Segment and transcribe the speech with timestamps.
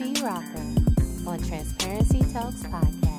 [0.00, 3.10] Butterbee Rocker on Transparency Talks Podcast.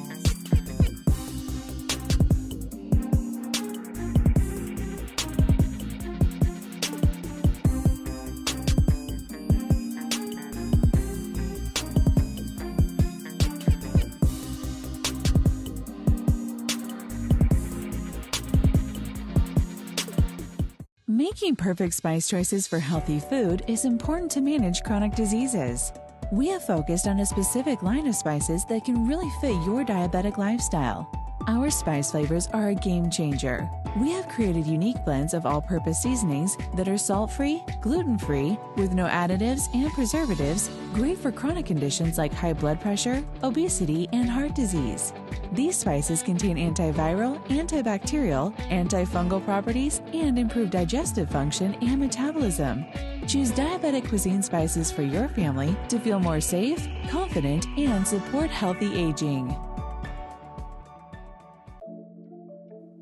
[21.07, 25.91] Making perfect spice choices for healthy food is important to manage chronic diseases.
[26.31, 30.37] We have focused on a specific line of spices that can really fit your diabetic
[30.37, 31.11] lifestyle.
[31.45, 33.69] Our spice flavors are a game changer.
[33.99, 38.57] We have created unique blends of all purpose seasonings that are salt free, gluten free,
[38.77, 44.29] with no additives and preservatives, great for chronic conditions like high blood pressure, obesity, and
[44.29, 45.11] heart disease.
[45.51, 52.85] These spices contain antiviral, antibacterial, antifungal properties, and improve digestive function and metabolism.
[53.31, 58.93] Choose diabetic cuisine spices for your family to feel more safe, confident, and support healthy
[58.93, 59.47] aging.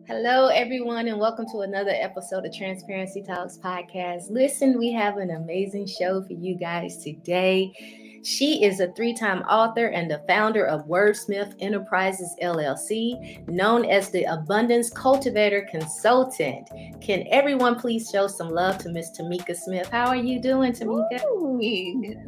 [0.07, 4.29] Hello, everyone, and welcome to another episode of Transparency Talks Podcast.
[4.29, 7.73] Listen, we have an amazing show for you guys today.
[8.23, 14.09] She is a three time author and the founder of Wordsmith Enterprises LLC, known as
[14.09, 16.69] the Abundance Cultivator Consultant.
[17.01, 19.89] Can everyone please show some love to Miss Tamika Smith?
[19.89, 21.23] How are you doing, Tamika?
[21.25, 21.59] Ooh,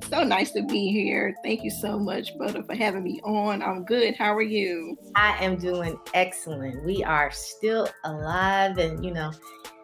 [0.10, 1.36] so nice to be here.
[1.44, 3.62] Thank you so much, Butter, for having me on.
[3.62, 4.16] I'm good.
[4.16, 4.98] How are you?
[5.16, 6.86] I am doing excellent.
[6.86, 9.32] We are still alive, and you know,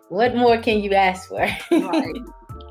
[0.09, 1.47] what more can you ask for?
[1.71, 2.15] Right.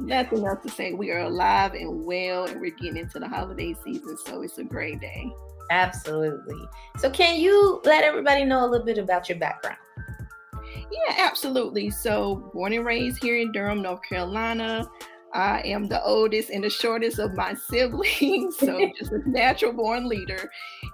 [0.00, 0.92] Nothing else to say.
[0.92, 4.64] We are alive and well, and we're getting into the holiday season, so it's a
[4.64, 5.32] great day.
[5.70, 6.68] Absolutely.
[6.98, 9.78] So, can you let everybody know a little bit about your background?
[10.64, 11.90] Yeah, absolutely.
[11.90, 14.88] So, born and raised here in Durham, North Carolina.
[15.32, 20.08] I am the oldest and the shortest of my siblings, so just a natural born
[20.08, 20.50] leader.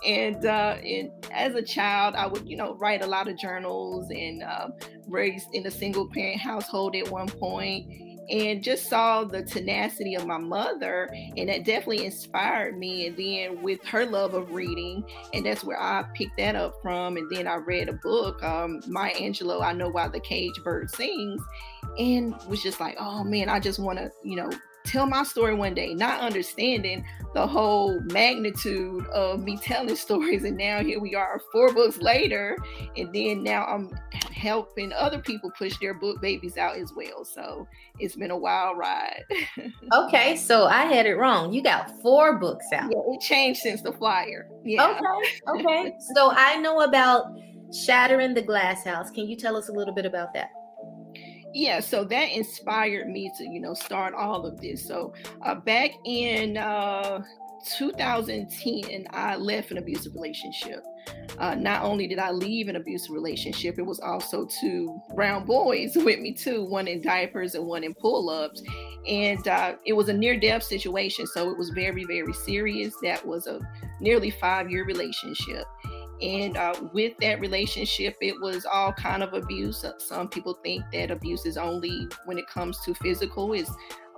[0.07, 4.11] And, uh, and as a child, I would, you know, write a lot of journals
[4.11, 4.69] and uh,
[5.07, 7.87] raised in a single parent household at one point
[8.31, 13.06] and just saw the tenacity of my mother and that definitely inspired me.
[13.06, 17.16] And then with her love of reading and that's where i picked that up from.
[17.16, 20.91] And then i read a book um maya angelou i know why the cage bird
[20.91, 21.43] sings
[21.99, 24.50] and was just like oh man i just want to you know
[24.84, 27.04] tell my story one day, not understanding
[27.34, 30.44] the whole magnitude of me telling stories.
[30.44, 32.56] And now here we are, four books later,
[32.97, 33.91] and then now I'm
[34.32, 37.25] helping other people push their book babies out as well.
[37.25, 37.66] So
[37.98, 39.25] it's been a wild ride.
[39.93, 41.53] okay, so I had it wrong.
[41.53, 42.91] You got four books out.
[42.91, 44.49] Yeah, it changed since the flyer.
[44.64, 44.99] Yeah.
[45.47, 45.60] Okay.
[45.60, 45.94] Okay.
[46.14, 47.26] so I know about
[47.72, 49.10] Shattering the Glass House.
[49.10, 50.50] Can you tell us a little bit about that?
[51.55, 54.87] Yeah so that inspired me to you know start all of this.
[54.87, 57.23] So uh, back in uh,
[57.77, 60.85] 2010 i left an abusive relationship.
[61.39, 65.93] Uh, not only did i leave an abusive relationship it was also two brown boys
[65.97, 68.62] with me too one in diapers and one in pull-ups.
[69.09, 72.95] And uh, it was a near-death situation so it was very very serious.
[73.03, 73.61] That was a
[74.01, 75.67] nearly five year relationship
[76.22, 79.84] and uh, with that relationship, it was all kind of abuse.
[79.84, 83.69] Uh, some people think that abuse is only when it comes to physical, is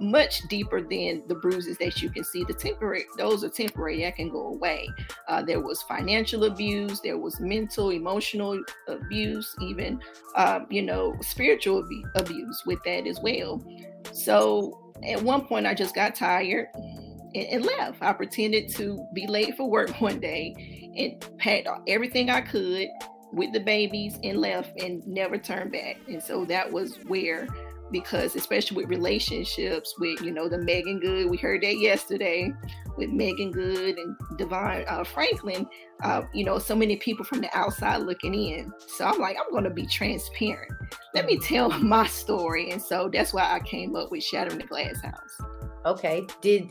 [0.00, 2.44] much deeper than the bruises that you can see.
[2.44, 4.88] The temporary, those are temporary, that can go away.
[5.28, 10.00] Uh, there was financial abuse, there was mental, emotional abuse, even,
[10.34, 13.64] uh, you know, spiritual abuse with that as well.
[14.12, 18.02] So at one point, I just got tired and, and left.
[18.02, 22.88] I pretended to be late for work one day and packed everything I could
[23.32, 25.99] with the babies and left and never turned back.
[26.08, 27.49] And so that was where,
[27.91, 32.52] because especially with relationships with, you know, the Meagan Good, we heard that yesterday
[32.96, 35.67] with Meagan Good and DeVon uh, Franklin,
[36.02, 38.73] uh, you know, so many people from the outside looking in.
[38.87, 40.73] So I'm like, I'm going to be transparent.
[41.14, 42.70] Let me tell my story.
[42.70, 45.41] And so that's why I came up with Shattering the Glass House.
[45.87, 46.23] Okay.
[46.41, 46.70] Did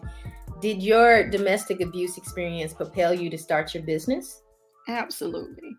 [0.64, 4.44] did your domestic abuse experience propel you to start your business?
[4.88, 5.76] Absolutely.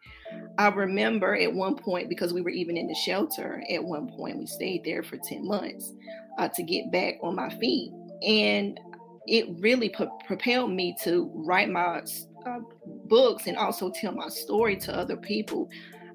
[0.59, 4.37] I remember at one point, because we were even in the shelter, at one point
[4.37, 5.91] we stayed there for 10 months
[6.39, 7.93] uh, to get back on my feet.
[8.27, 8.79] And
[9.27, 12.03] it really p- propelled me to write my
[12.45, 12.59] uh,
[13.07, 15.71] books and also tell my story to other people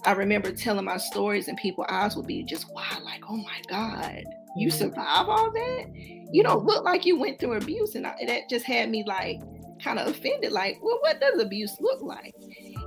[0.06, 3.62] I remember telling my stories, and people's eyes would be just wow, like, oh my
[3.68, 4.24] God,
[4.56, 4.78] you mm-hmm.
[4.78, 5.86] survive all that?
[6.32, 7.96] You don't look like you went through abuse.
[7.96, 9.42] And I, that just had me like
[9.82, 12.36] kind of offended, like, well, what does abuse look like?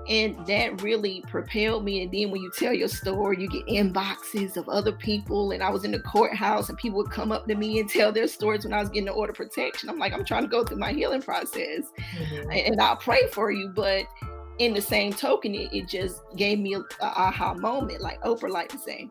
[0.09, 2.03] And that really propelled me.
[2.03, 5.53] And then when you tell your story, you get inboxes of other people.
[5.53, 8.12] And I was in the courthouse and people would come up to me and tell
[8.12, 9.88] their stories when I was getting the order protection.
[9.88, 12.50] I'm like, I'm trying to go through my healing process mm-hmm.
[12.50, 13.69] and I'll pray for you.
[13.69, 14.06] But
[14.58, 18.69] in the same token, it, it just gave me a, aha moment, like Oprah like
[18.70, 19.08] to say.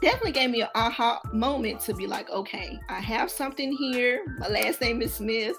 [0.00, 4.22] Definitely gave me an aha moment to be like, okay, I have something here.
[4.38, 5.56] My last name is Smith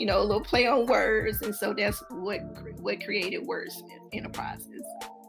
[0.00, 1.42] you know, a little play on words.
[1.42, 2.40] And so that's what
[2.80, 4.82] what created Wordsmith Enterprises.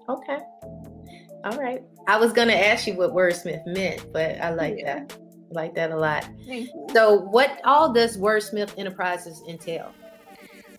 [0.07, 0.37] Okay.
[1.43, 1.83] All right.
[2.07, 4.99] I was gonna ask you what wordsmith meant, but I like yeah.
[4.99, 5.17] that.
[5.51, 6.27] I like that a lot.
[6.93, 9.91] So what all does Wordsmith Enterprises entail?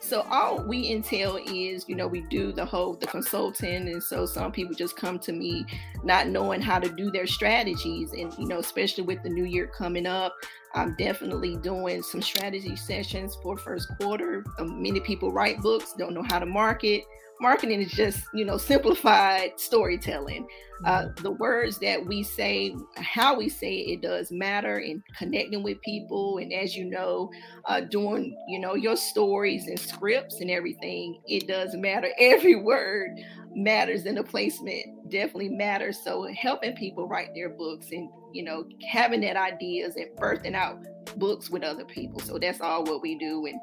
[0.03, 4.27] So all we entail is, you know, we do the whole the consulting, and so
[4.27, 5.65] some people just come to me
[6.03, 9.69] not knowing how to do their strategies, and you know, especially with the new year
[9.69, 10.35] coming up,
[10.75, 14.45] I'm definitely doing some strategy sessions for first quarter.
[14.59, 17.05] Um, many people write books, don't know how to market.
[17.41, 20.47] Marketing is just, you know, simplified storytelling.
[20.85, 21.23] Uh, mm-hmm.
[21.23, 25.81] the words that we say, how we say it, it does matter in connecting with
[25.83, 26.39] people.
[26.39, 27.31] And as you know,
[27.67, 32.09] uh, doing, you know, your stories and scripts and everything, it does matter.
[32.19, 33.11] Every word
[33.55, 35.99] matters and the placement definitely matters.
[36.03, 40.79] So helping people write their books and you know having that ideas and birthing out
[41.19, 42.21] books with other people.
[42.21, 43.61] So that's all what we do, and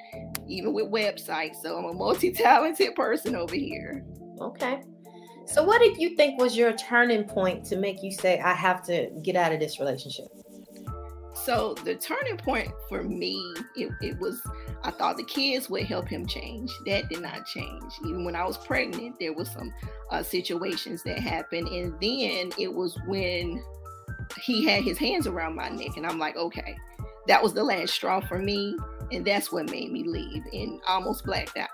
[0.48, 1.56] even with websites.
[1.62, 4.06] So I'm a multi-talented person over here.
[4.40, 4.82] Okay.
[5.52, 8.84] So what did you think was your turning point to make you say I have
[8.84, 10.28] to get out of this relationship?
[11.34, 13.42] So the turning point for me,
[13.76, 14.42] it, it, was
[14.84, 16.72] I thought the kids would help him change.
[16.86, 17.94] That did not change.
[18.06, 19.74] Even when I was pregnant, there was some
[20.12, 23.64] uh, situations that happened, and then it was when
[24.40, 26.76] he had his hands around my neck, and I'm like, okay,
[27.28, 28.76] that was the last straw for me,
[29.12, 31.70] and that's what made me leave and almost blacked out.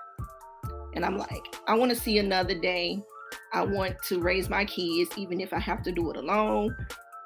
[0.94, 3.02] And I'm like, I want to see another day.
[3.52, 6.74] I want to raise my kids, even if I have to do it alone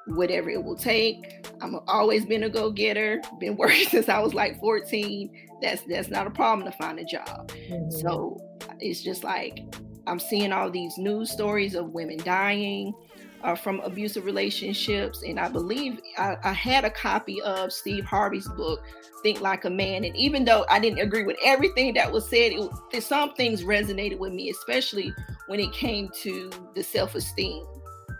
[0.05, 1.47] whatever it will take.
[1.61, 5.47] I'm always been a go-getter, been working since I was like 14.
[5.61, 7.51] That's that's not a problem to find a job.
[7.51, 7.91] Mm-hmm.
[7.91, 8.37] So
[8.79, 9.59] it's just like
[10.07, 12.93] I'm seeing all these news stories of women dying
[13.43, 18.47] uh, from abusive relationships, and I believe I, I had a copy of Steve Harvey's
[18.49, 18.83] book,
[19.23, 20.03] Think Like a Man.
[20.03, 24.19] And even though I didn't agree with everything that was said, it, some things resonated
[24.19, 25.13] with me, especially
[25.47, 27.65] when it came to the self-esteem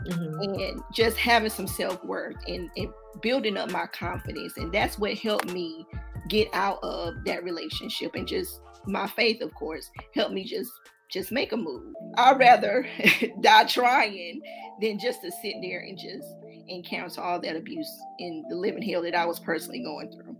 [0.07, 0.59] mm-hmm.
[0.59, 2.89] and just having some self-worth and, and
[3.21, 5.85] building up my confidence and that's what helped me
[6.29, 10.71] get out of that relationship and just my faith of course helped me just
[11.11, 12.85] just make a move i'd rather
[13.41, 14.41] die trying
[14.81, 16.27] than just to sit there and just
[16.67, 20.35] encounter all that abuse in the living hell that i was personally going through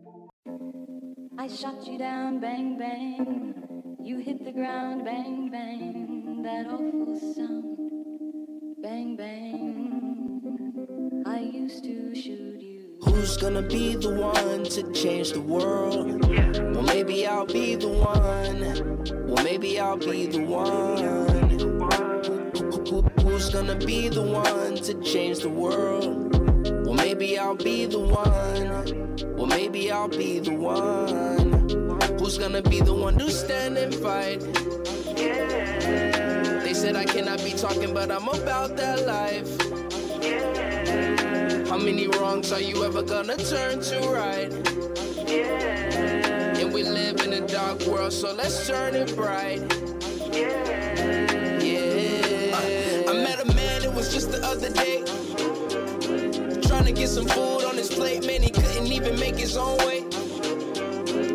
[1.38, 3.54] i shot you down bang bang
[4.04, 7.78] you hit the ground bang bang that awful sound
[8.82, 11.24] Bang, bang.
[11.28, 12.51] I used to shoot.
[13.04, 16.26] Who's gonna be the one to change the world?
[16.74, 19.28] Well, maybe I'll be the one.
[19.28, 21.00] Well, maybe I'll be the one.
[23.22, 26.36] Who's gonna be the one to change the world?
[26.86, 29.36] Well, maybe I'll be the one.
[29.36, 31.70] Well, maybe I'll be the one.
[32.20, 34.42] Who's gonna be the one to stand and fight?
[36.64, 39.71] They said I cannot be talking, but I'm about that life.
[41.72, 44.52] How many wrongs are you ever gonna turn to right?
[45.26, 46.60] Yeah.
[46.60, 49.62] And we live in a dark world, so let's turn it bright.
[50.34, 51.62] Yeah.
[51.62, 53.08] yeah.
[53.08, 54.98] Uh, I met a man, it was just the other day.
[56.68, 59.78] Trying to get some food on his plate, man, he couldn't even make his own
[59.88, 60.02] way.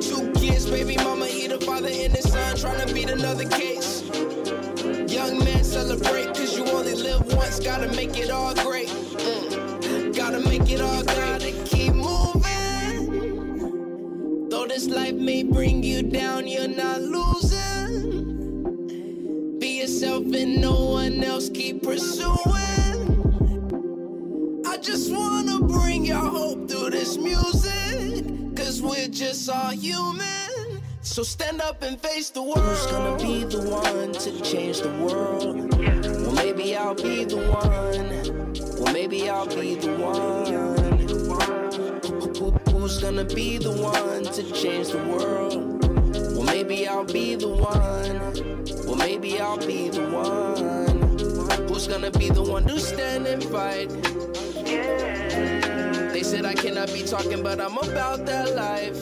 [0.00, 4.02] Two kids, baby mama, he the father and his son, trying to beat another case.
[5.10, 8.85] Young man, celebrate, cause you only live once, gotta make it all great.
[10.68, 11.02] It all.
[11.04, 12.48] Gotta keep moving.
[14.48, 18.36] Though this life may bring you down, you're not losing.
[19.60, 22.34] Be yourself and no one else keep pursuing.
[24.66, 30.82] I just wanna bring your hope through this music, cause we're just all human.
[31.02, 32.58] So stand up and face the world.
[32.58, 35.95] Who's gonna be the one to change the world?
[36.46, 38.78] Maybe I'll be the one.
[38.78, 40.68] Well, maybe I'll be the one.
[42.70, 45.84] Who's gonna be the one to change the world?
[46.36, 48.86] Well, maybe I'll be the one.
[48.86, 51.18] Well, maybe I'll be the one
[51.66, 53.88] Who's gonna be the one to stand and fight?
[56.12, 58.96] They said I cannot be talking, but I'm about that life.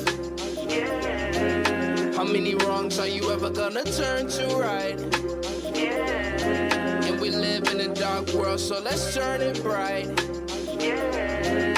[2.17, 5.34] How many wrongs are you ever gonna turn to right?
[7.25, 10.11] We live in a dark world, so let's turn it bright.
[10.79, 11.74] Yeah.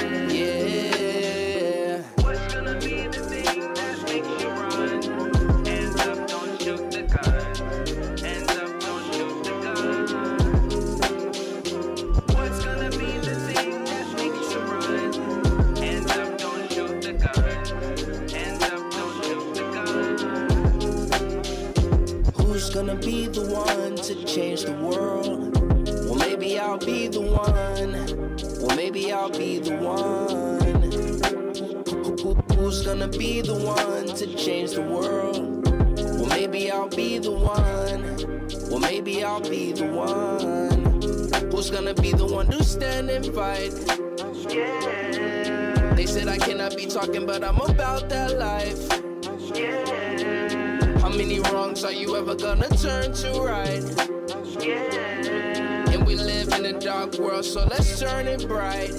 [58.46, 58.92] Bright.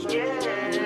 [0.00, 0.80] Yeah.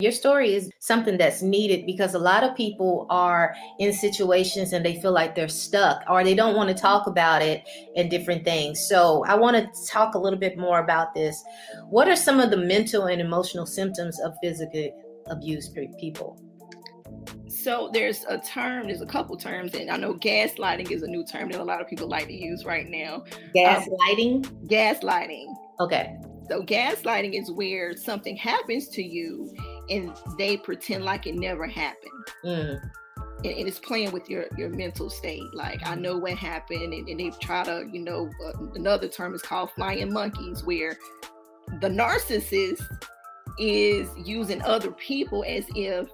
[0.00, 4.82] Your story is something that's needed because a lot of people are in situations and
[4.82, 8.42] they feel like they're stuck or they don't want to talk about it and different
[8.42, 8.80] things.
[8.88, 11.44] So, I want to talk a little bit more about this.
[11.90, 14.88] What are some of the mental and emotional symptoms of physical
[15.26, 16.40] abuse for people?
[17.62, 21.24] So there's a term, there's a couple terms, and I know gaslighting is a new
[21.24, 23.24] term that a lot of people like to use right now.
[23.54, 24.44] Gaslighting?
[24.66, 25.54] Gaslighting.
[25.80, 26.16] Okay.
[26.48, 29.54] So gaslighting is where something happens to you
[29.88, 32.24] and they pretend like it never happened.
[32.44, 32.90] Mm.
[33.44, 35.42] And, and it's playing with your your mental state.
[35.52, 39.34] Like I know what happened, and, and they try to, you know, uh, another term
[39.34, 40.96] is called flying monkeys, where
[41.80, 42.82] the narcissist
[43.58, 46.08] is using other people as if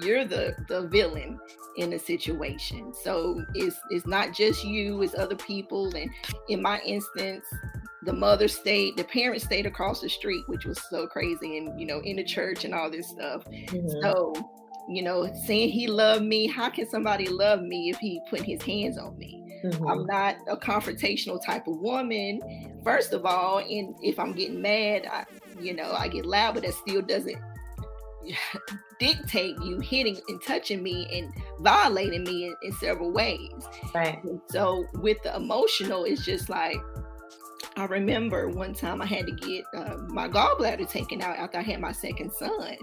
[0.00, 1.38] you're the the villain
[1.76, 2.92] in a situation.
[3.02, 5.94] So it's it's not just you, it's other people.
[5.94, 6.10] And
[6.48, 7.44] in my instance,
[8.02, 11.86] the mother stayed, the parents stayed across the street, which was so crazy, and you
[11.86, 13.44] know, in the church and all this stuff.
[13.44, 14.02] Mhm.
[14.02, 14.32] So,
[14.88, 18.60] you know, saying he loved me, how can somebody love me if he put his
[18.62, 19.38] hands on me?
[19.64, 19.90] Mhm.
[19.90, 22.40] I'm not a confrontational type of woman,
[22.82, 23.58] first of all.
[23.58, 25.24] And if I'm getting mad, I,
[25.60, 27.38] you know, I get loud, but that still doesn't
[28.98, 33.50] dictate you hitting and touching me and violating me in, in several ways.
[33.94, 34.20] Right.
[34.50, 36.76] So with the emotional, it's just like
[37.76, 41.62] I remember one time I had to get uh, my gallbladder taken out after I
[41.62, 42.76] had my second son.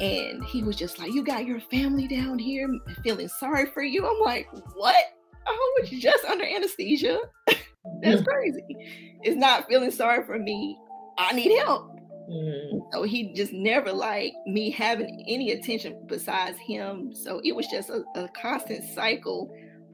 [0.00, 2.68] And he was just like, You got your family down here
[3.02, 4.06] feeling sorry for you.
[4.06, 4.96] I'm like, What?
[5.46, 7.18] I was just under anesthesia.
[8.02, 8.64] That's crazy.
[9.22, 10.78] It's not feeling sorry for me.
[11.18, 11.91] I need help.
[12.28, 12.80] Mhm.
[12.92, 17.14] So he just never liked me having any attention besides him.
[17.14, 19.50] So it was just a, a constant cycle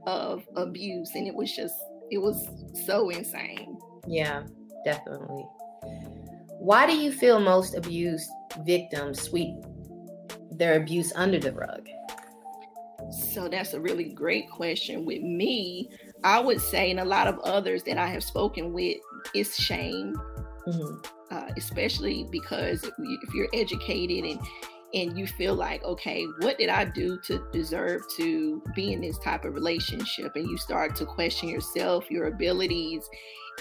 [0.07, 1.15] of abuse.
[1.15, 1.75] And it was just,
[2.11, 2.47] it was
[2.87, 3.79] so insane.
[4.07, 4.43] Yeah,
[4.85, 5.45] definitely.
[6.59, 8.29] Why do you feel most abused
[8.65, 9.55] victims sweep
[10.51, 11.89] their abuse under the rug?
[13.33, 15.05] So that's a really great question.
[15.05, 15.89] With me,
[16.25, 18.97] I would say, and a lot of others that I have spoken with,
[19.35, 20.15] it's shame,
[20.67, 21.05] Mhm.
[21.57, 24.41] Especially because if you- if you're educated and
[24.95, 29.19] and you feel like, okay, what did I do to deserve to be in this
[29.19, 30.35] type of relationship?
[30.35, 33.07] And you start to question yourself, your abilities,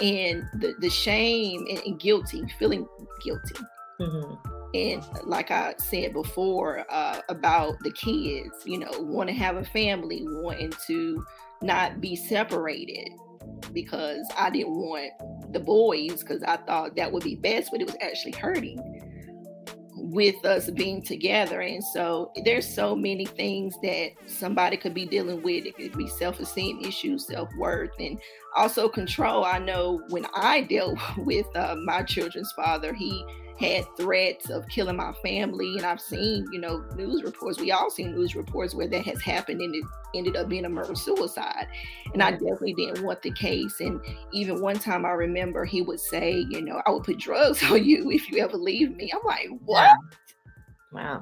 [0.01, 2.87] and the the shame and, and guilty, feeling
[3.23, 3.55] guilty.
[3.99, 4.37] Mhm.
[4.75, 9.63] and like i said before uh, about the kids you know want to have a
[9.65, 11.25] family wanting to
[11.61, 13.09] not be separated
[13.73, 15.11] because i didn't want
[15.51, 18.97] the boys because i thought that would be best but it was actually hurting
[19.97, 21.61] with us being together.
[21.61, 25.65] And so there's so many things that somebody could be dealing with.
[25.65, 28.19] It could be self-esteem issues self-worth and
[28.55, 29.43] also control.
[29.43, 33.23] I know when i dealt with uh, my children's father he
[33.59, 37.59] had threats of killing my family and i've seen you know news reports.
[37.59, 39.83] We all seen news reports where that has happened and it
[40.15, 41.67] ended up being a murder suicide.
[42.13, 43.79] And i definitely didn't want the case.
[43.79, 43.99] And
[44.31, 47.83] even one time i remember he would say you know i would put drugs on
[47.83, 49.11] you if you ever leave me.
[49.13, 49.91] I'm like what?
[50.93, 51.21] Wow.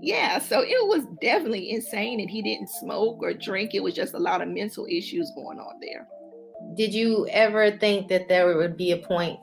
[0.00, 3.74] yeah so it was definitely insane and he didn't smoke or drink.
[3.74, 6.06] It was just a lot of mental issues going on there.
[6.76, 9.38] Did you ever think that there would be a point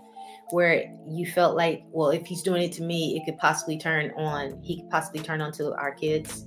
[0.52, 4.12] where you felt like, well, if he's doing it to me, it could possibly turn
[4.18, 6.46] on, he could possibly turn on to our kids?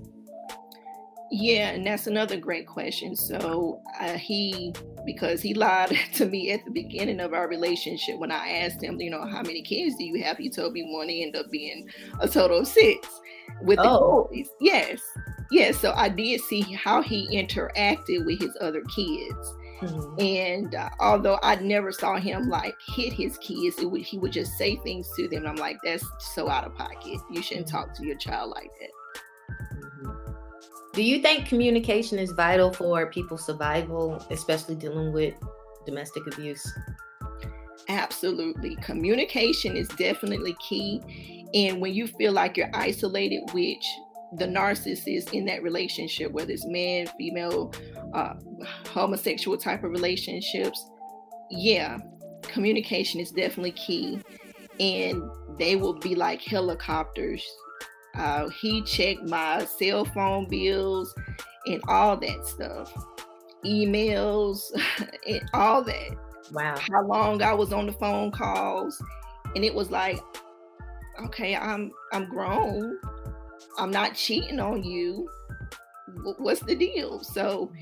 [1.30, 3.16] Yeah, and that's another great question.
[3.16, 4.72] So uh, he,
[5.04, 9.00] because he lied to me at the beginning of our relationship when I asked him,
[9.00, 10.36] you know, how many kids do you have?
[10.36, 11.88] He told me one ended up being
[12.20, 13.08] a total of six
[13.62, 14.28] with the Oh.
[14.30, 14.48] boys.
[14.60, 15.00] Yes,
[15.50, 15.78] yes.
[15.78, 19.54] So I did see how he interacted with his other kids.
[19.80, 20.20] Mhm.
[20.22, 24.32] And uh, although I never saw him like hit his kids, it would, he would
[24.32, 25.46] just say things to them.
[25.46, 26.04] I'm like, that's
[26.34, 27.20] so out of pocket.
[27.30, 28.90] You shouldn't talk to your child like that.
[29.76, 30.34] Mhm.
[30.92, 35.34] Do you think communication is vital for people's survival, especially dealing with
[35.84, 36.66] domestic abuse?
[37.88, 38.76] Absolutely.
[38.76, 41.02] Communication is definitely key.
[41.52, 43.84] And when you feel like you're isolated, which
[44.36, 47.72] the narcissist in that relationship, whether it's man, female,
[48.14, 48.34] uh,
[48.88, 50.90] homosexual type of relationships,
[51.50, 51.98] yeah,
[52.42, 54.20] communication is definitely key.
[54.80, 55.22] And
[55.58, 57.44] they will be like helicopters.
[58.16, 61.14] Uh, he checked my cell phone bills
[61.66, 62.92] and all that stuff,
[63.64, 64.60] emails,
[65.26, 66.16] and all that
[66.52, 66.74] Wow.
[66.92, 69.02] how long I was on the phone calls,
[69.54, 70.20] and it was like,
[71.24, 72.98] okay, I'm I'm grown,
[73.78, 75.28] I'm not cheating on you.
[76.38, 77.22] What's the deal?
[77.24, 77.72] So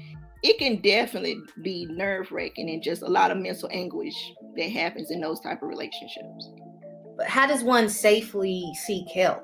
[0.42, 4.14] it can definitely be nerve wracking and just a lot of mental anguish
[4.56, 6.50] that happens in those type of relationships.
[7.16, 9.42] But how does one safely seek help?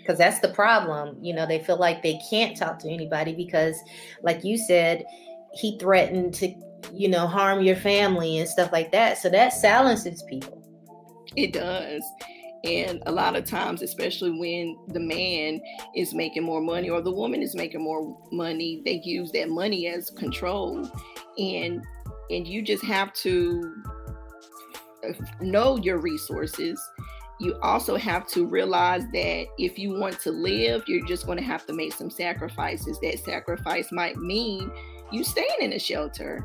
[0.00, 1.16] Because that's the problem.
[1.20, 3.76] You know, they feel like they can't talk to anybody because,
[4.22, 5.04] like you said,
[5.52, 6.54] he threatened to,
[6.92, 9.18] you know, harm your family and stuff like that.
[9.18, 10.62] So that silences people.
[11.34, 12.02] It does.
[12.66, 15.60] And a lot of times, especially when the man
[15.94, 19.86] is making more money or the woman is making more money, they use that money
[19.86, 20.90] as control.
[21.38, 21.84] And
[22.28, 23.82] and you just have to
[25.40, 26.80] know your resources.
[27.38, 31.44] You also have to realize that if you want to live, you're just going to
[31.44, 32.98] have to make some sacrifices.
[33.00, 34.72] That sacrifice might mean
[35.12, 36.44] you staying in a shelter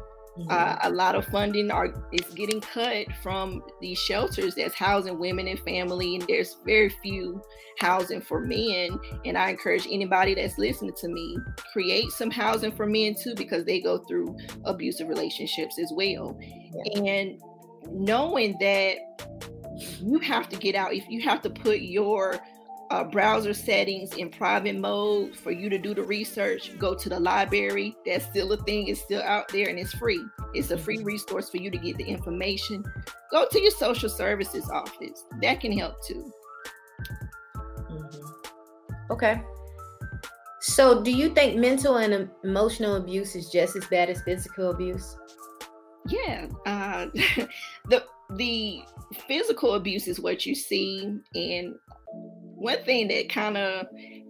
[0.50, 5.48] uh, a lot of funding are is getting cut from these shelters that's housing women
[5.48, 7.42] and family and there's very few
[7.80, 9.00] housing for men.
[9.26, 11.38] And i encourage anybody that's listening to me
[11.72, 16.38] create some housing for men too because they go through abusive relationships as well.
[16.96, 17.42] And
[17.92, 18.98] knowing that
[20.02, 22.40] you have to get out if you have to put your
[22.92, 27.20] uh, browser settings in private mode for you to do the research go to the
[27.20, 30.24] library that's still a thing it's still out there and it's free
[30.54, 32.84] it's a free resource for you to get the information
[33.32, 36.32] go to your social services office that can help too
[37.90, 38.22] Mhm.
[39.10, 39.42] Okay.
[40.62, 45.18] So, do you think mental and emotional abuse is just as bad as physical abuse?
[46.08, 47.08] yeah uh,
[47.90, 48.04] the
[48.36, 48.82] the
[49.28, 51.76] physical abuse is what you see and
[52.62, 53.88] one thing that kind of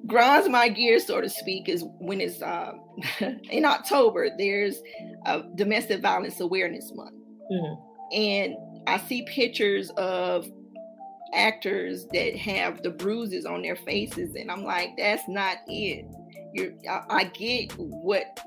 [0.08, 2.82] grinds my gears so to speak is when it's um,
[3.52, 4.82] in october there's
[5.26, 7.13] a domestic violence awareness month
[7.52, 7.78] Mhm.
[8.13, 8.56] and
[8.88, 10.50] i see pictures of
[11.34, 16.06] actors that have the bruises on their faces and i'm like that's not it
[16.54, 18.39] you're i, I get what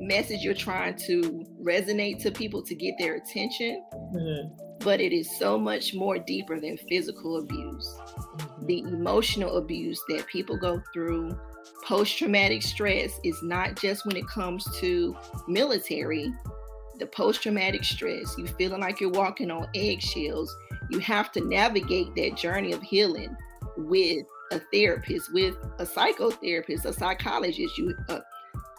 [0.00, 3.82] message you're trying to resonate to people to get their attention
[4.14, 4.50] Mhm.
[4.80, 8.66] but it is so much more deeper than physical abuse Mhm.
[8.66, 11.30] the emotional abuse that people go through
[11.84, 16.32] post-traumatic stress is not just when it comes to military
[16.98, 20.54] the post-traumatic stress you feeling like you're walking on eggshells
[20.90, 23.34] you have to navigate that journey of healing
[23.76, 28.18] with a therapist with a psychotherapist a psychologist you uh,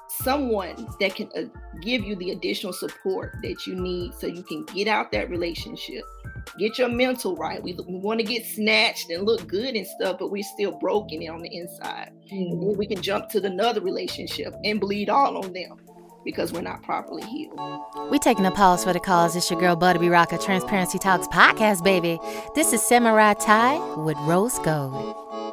[0.09, 1.43] someone that can uh,
[1.81, 6.03] give you the additional support that you need so you can get out that relationship
[6.57, 10.17] get your mental right we, we want to get snatched and look good and stuff
[10.19, 14.79] but we're still broken on the inside then we can jump to another relationship and
[14.79, 15.77] bleed all on them
[16.25, 17.59] because we're not properly healed
[18.11, 19.35] We taking a pause for the cause.
[19.35, 22.19] It's your girl Butterby Rocker, Transparency Talks podcast, baby.
[22.55, 25.48] This is Samurai Ty with Rose Gold.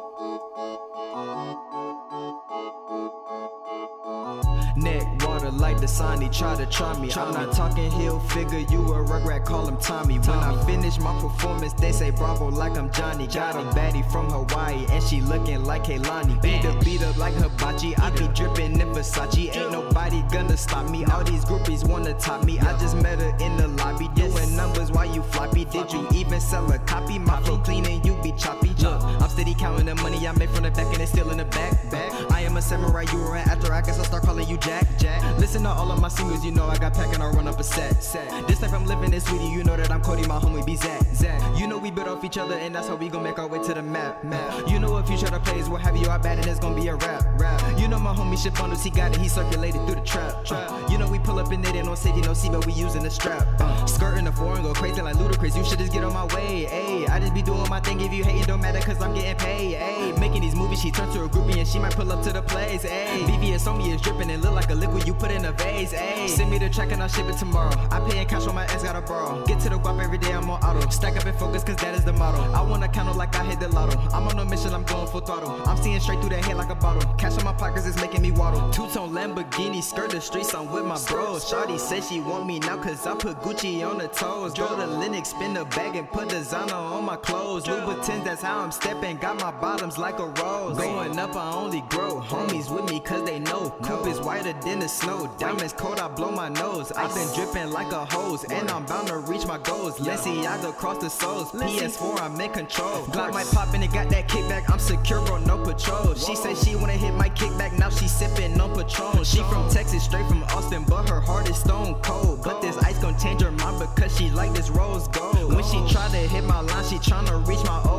[5.87, 7.09] Dasani, try to try me.
[7.13, 10.19] I'm not talking heel figure, you a rugrat, call him Tommy.
[10.19, 13.25] When I finish my performance, they say bravo like I'm Johnny.
[13.25, 16.41] Got a baddie from Hawaii, and she looking like Kehlani.
[16.41, 19.55] Beat the beat up like hibachi, I be dripping in Versace.
[19.55, 21.05] Ain't nobody gonna stop me.
[21.05, 22.59] All these groupies wanna top me.
[22.59, 25.63] I just met her in the lobby, doing numbers while you floppy.
[25.63, 27.17] Did you even sell a copy?
[27.17, 28.73] My flow clean and you be choppy.
[28.79, 29.01] Look,
[29.37, 31.91] steady counting the money I make from the back and it's still in the back.
[31.91, 32.11] Back.
[32.31, 33.71] I am a samurai, you are an actor.
[33.71, 34.87] I guess I'll start calling you Jack.
[34.97, 35.21] Jack.
[35.37, 37.59] Listen to all of my singles, you know I got pack and I'll run up
[37.59, 38.01] a set.
[38.01, 38.47] Set.
[38.47, 41.03] This life I'm living is sweetie, you know that I'm Cody, my homie be Zach.
[41.13, 41.39] Zach.
[41.59, 43.61] You know we build off each other and that's how we gon' make our way
[43.61, 44.23] to the map.
[44.23, 44.67] Map.
[44.67, 46.75] You know if you try to play, what have you all bad and it's gonna
[46.75, 47.23] be a rap.
[47.39, 47.79] Rap.
[47.79, 50.45] You know my homie shit bundles, he got it, he circulated through the trap.
[50.45, 50.89] Trap.
[50.89, 53.03] You know we pull up in it, ain't no safety, no seat, but we using
[53.03, 53.45] the strap.
[53.59, 55.55] Uh, skirting the foreign, go crazy like Ludacris.
[55.55, 56.65] You should just get on my way.
[56.71, 58.01] Ayy, I just be doing my thing.
[58.01, 59.75] If you hating, don't matter, cause I'm getting paid.
[59.75, 62.31] Ayy, making these movies, she turns to a groupie and she might pull up to
[62.31, 62.83] the place.
[62.83, 65.51] Ayy, BVS on me is dripping and look like a liquid you put in a
[65.51, 65.93] vase.
[65.93, 67.73] Ayy, send me the track and I'll ship it tomorrow.
[67.91, 69.43] I pay in cash when my ass gotta borrow.
[69.45, 70.89] Get to the guap every day, I'm on auto.
[70.89, 72.41] Stack up and focus, cause that is the motto.
[72.53, 73.97] I wanna count like I hit the lotto.
[74.13, 75.49] I'm on a mission, I'm going full throttle.
[75.67, 77.01] I'm seeing straight through the head like a bottle.
[77.15, 78.69] Cash in my pockets is making me waddle.
[78.71, 81.45] Two tone Lamborghini, skirt the streets, I'm with my bros.
[81.45, 84.53] Shawty says she want me now, cause I put Gucci on the toes.
[84.53, 87.65] Go to Lenox, spin the bag and put designer on my clothes.
[87.65, 89.16] Louboutins, that's how I'm stepping.
[89.21, 90.77] Got my bottoms like a rose.
[90.77, 92.21] Going up, I only grow.
[92.21, 93.75] Homies with me, cause they know.
[93.81, 95.33] Coupe is whiter than the snow.
[95.39, 96.91] Diamonds cold, I blow my nose.
[96.91, 99.97] I've been dripping like a hose, and I'm bound to reach my goals.
[99.97, 101.51] Lenciaga across the souls.
[101.51, 103.05] PS4, I'm in control.
[103.05, 104.69] Glock might pop and it got that kickback.
[104.69, 106.13] I'm secure, bro, no patrol.
[106.13, 109.23] She said she wanna hit my kickback, now she sipping on Patron.
[109.23, 112.43] She from Texas, straight from Austin, but her heart is stone cold.
[112.43, 115.53] But this ice gon' change her mind because she like this rose gold.
[115.55, 117.96] When she try to hit my line, she tryna reach my old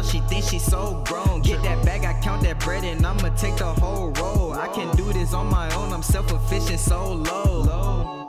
[0.00, 1.42] now she thinks she so grown.
[1.42, 4.52] Get that bag, I count that bread and I'ma take the whole roll.
[4.52, 8.19] I can do this on my own, I'm self-efficient, so low.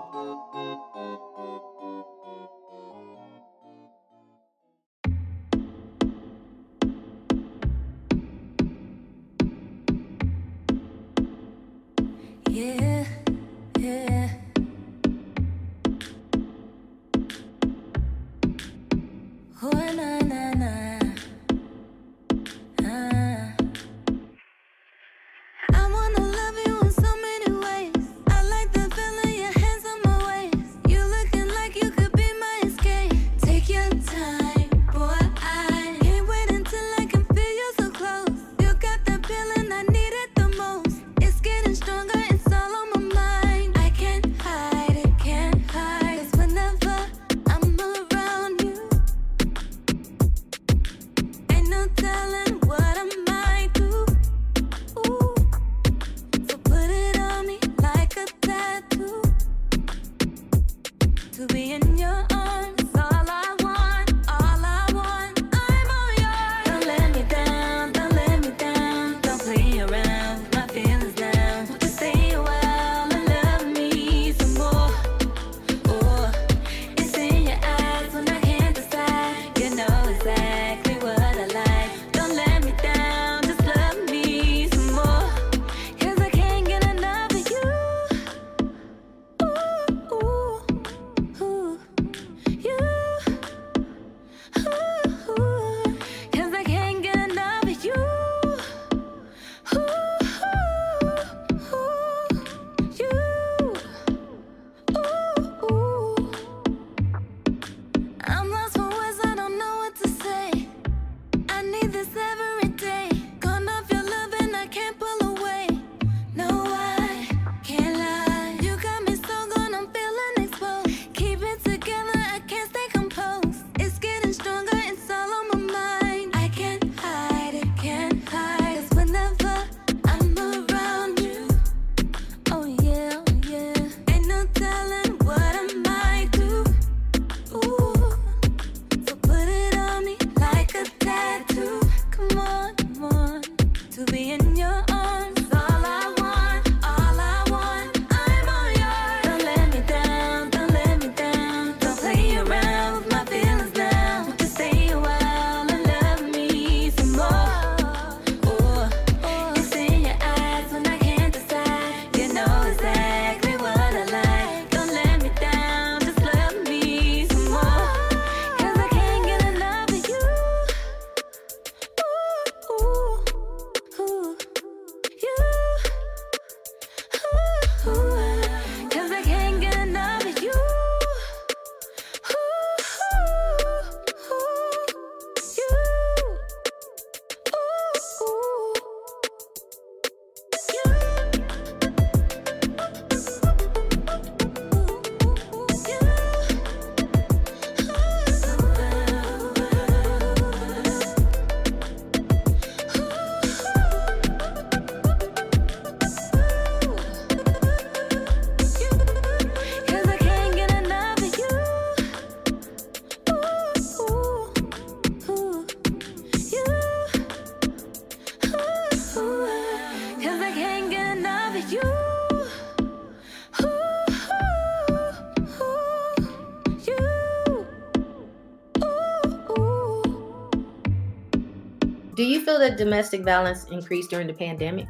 [232.41, 234.87] You feel that domestic violence increased during the pandemic?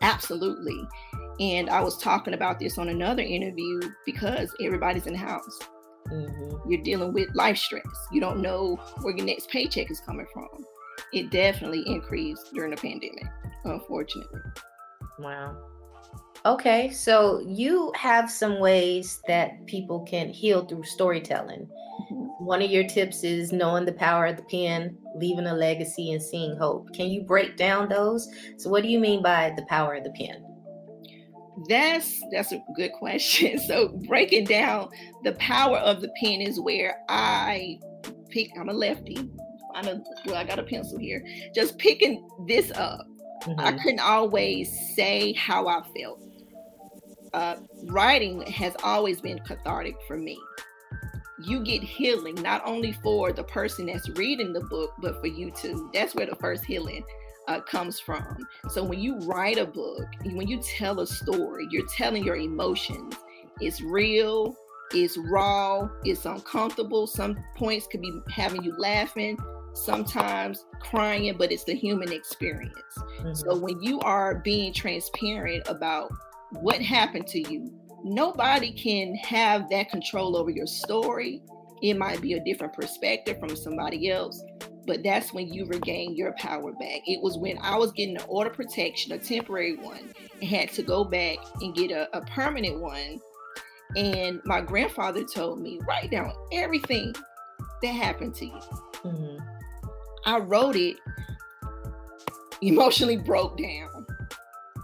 [0.00, 0.88] Absolutely.
[1.38, 5.58] And I was talking about this on another interview because everybody's in the house.
[6.10, 6.70] Mm-hmm.
[6.70, 7.84] You're dealing with life stress.
[8.10, 10.48] You don't know where your next paycheck is coming from.
[11.12, 13.26] It definitely increased during the pandemic,
[13.64, 14.40] unfortunately.
[15.18, 15.56] Wow.
[16.44, 21.68] Okay, so you have some ways that people can heal through storytelling.
[22.42, 26.20] One of your tips is knowing the power of the pen, leaving a legacy, and
[26.20, 26.92] seeing hope.
[26.92, 28.28] Can you break down those?
[28.56, 30.44] So, what do you mean by the power of the pen?
[31.68, 33.58] That's that's a good question.
[33.66, 34.88] So breaking down
[35.22, 37.78] the power of the pen is where I
[38.30, 38.50] pick.
[38.58, 39.30] I'm a lefty.
[39.76, 40.02] I know.
[40.26, 41.24] Well, I got a pencil here.
[41.54, 43.06] Just picking this up.
[43.58, 46.20] I couldn't always say how I felt.
[47.32, 50.36] Uh, writing has always been cathartic for me.
[51.44, 55.50] You get healing not only for the person that's reading the book, but for you
[55.50, 55.90] too.
[55.92, 57.04] That's where the first healing
[57.48, 58.36] uh, comes from.
[58.70, 63.14] So when you write a book, when you tell a story, you're telling your emotions.
[63.60, 64.56] It's real,
[64.92, 67.06] it's raw, it's uncomfortable.
[67.06, 69.38] Some points could be having you laughing,
[69.74, 72.74] sometimes crying, but it's the human experience.
[73.34, 76.12] So when you are being transparent about
[76.50, 77.72] what happened to you,
[78.04, 81.42] nobody can have that control over your story.
[81.82, 84.42] It might be a different perspective from somebody else,
[84.86, 87.00] but that's when you regain your power back.
[87.06, 90.10] It was when I was getting an order protection, a temporary one,
[90.40, 93.20] and had to go back and get a, a permanent one.
[93.96, 97.14] And my grandfather told me, write down everything
[97.82, 98.60] that happened to you.
[99.04, 99.38] Mhm.
[100.24, 100.96] I wrote it,
[102.60, 104.06] emotionally broke down.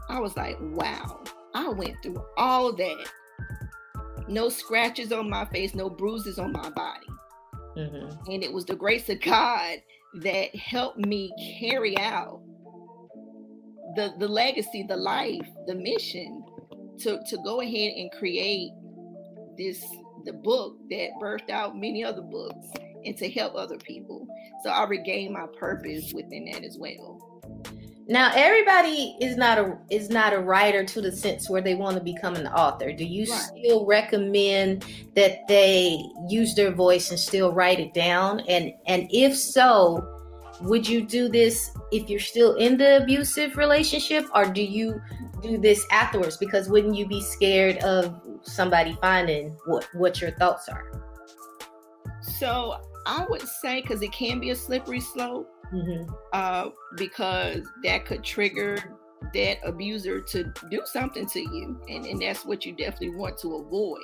[0.09, 1.23] I was like, wow,
[1.55, 3.11] I went through all that.
[4.29, 7.07] No scratches on my face, no bruises on my body.
[7.77, 8.29] Mhm.
[8.29, 9.83] And it was the grace of God
[10.23, 12.41] that helped me carry out
[13.97, 16.45] the, the legacy, the life, the mission
[17.01, 18.73] to, to go ahead and create
[19.57, 19.85] this
[20.25, 22.67] the book that birthed out many other books
[23.05, 24.27] and to help other people.
[24.65, 27.25] So I regained my purpose within that as well.
[28.11, 31.99] Now, everybody is not a is not a writer to the sense where they want
[31.99, 32.91] to become an author.
[32.91, 33.39] Do you Right.
[33.39, 38.41] still recommend that they use their voice and still write it down?
[38.49, 40.03] And and if so,
[40.63, 45.03] would you do this if you're still in the abusive relationship, or do you
[45.43, 46.39] do this afterwards?
[46.39, 50.91] Because wouldn't you be scared of somebody finding what what your thoughts are?
[52.23, 56.11] So I would say because it can be a slippery slope, Mm-hmm.
[56.33, 58.79] uh, because that could trigger
[59.35, 63.57] that abuser to do something to you, and, and that's what you definitely want to
[63.57, 64.01] avoid.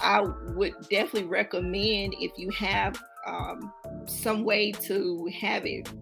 [0.00, 3.72] I would definitely recommend if you have um,
[4.06, 5.92] some way to have it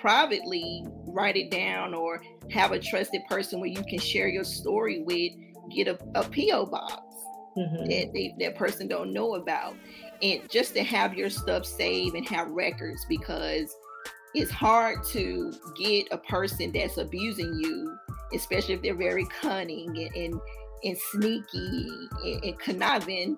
[0.00, 2.20] privately, write it down, or
[2.50, 5.32] have a trusted person where you can share your story with.
[5.74, 7.02] Get a, a PO box
[7.58, 7.86] Mm-hmm.
[7.86, 9.74] that they, that person don't know about
[10.22, 13.74] and just to have your stuff saved and have records because
[14.34, 17.96] it's hard to get a person that's abusing you
[18.32, 20.40] especially if they're very cunning and and,
[20.84, 21.88] and sneaky
[22.24, 23.36] and, and conniving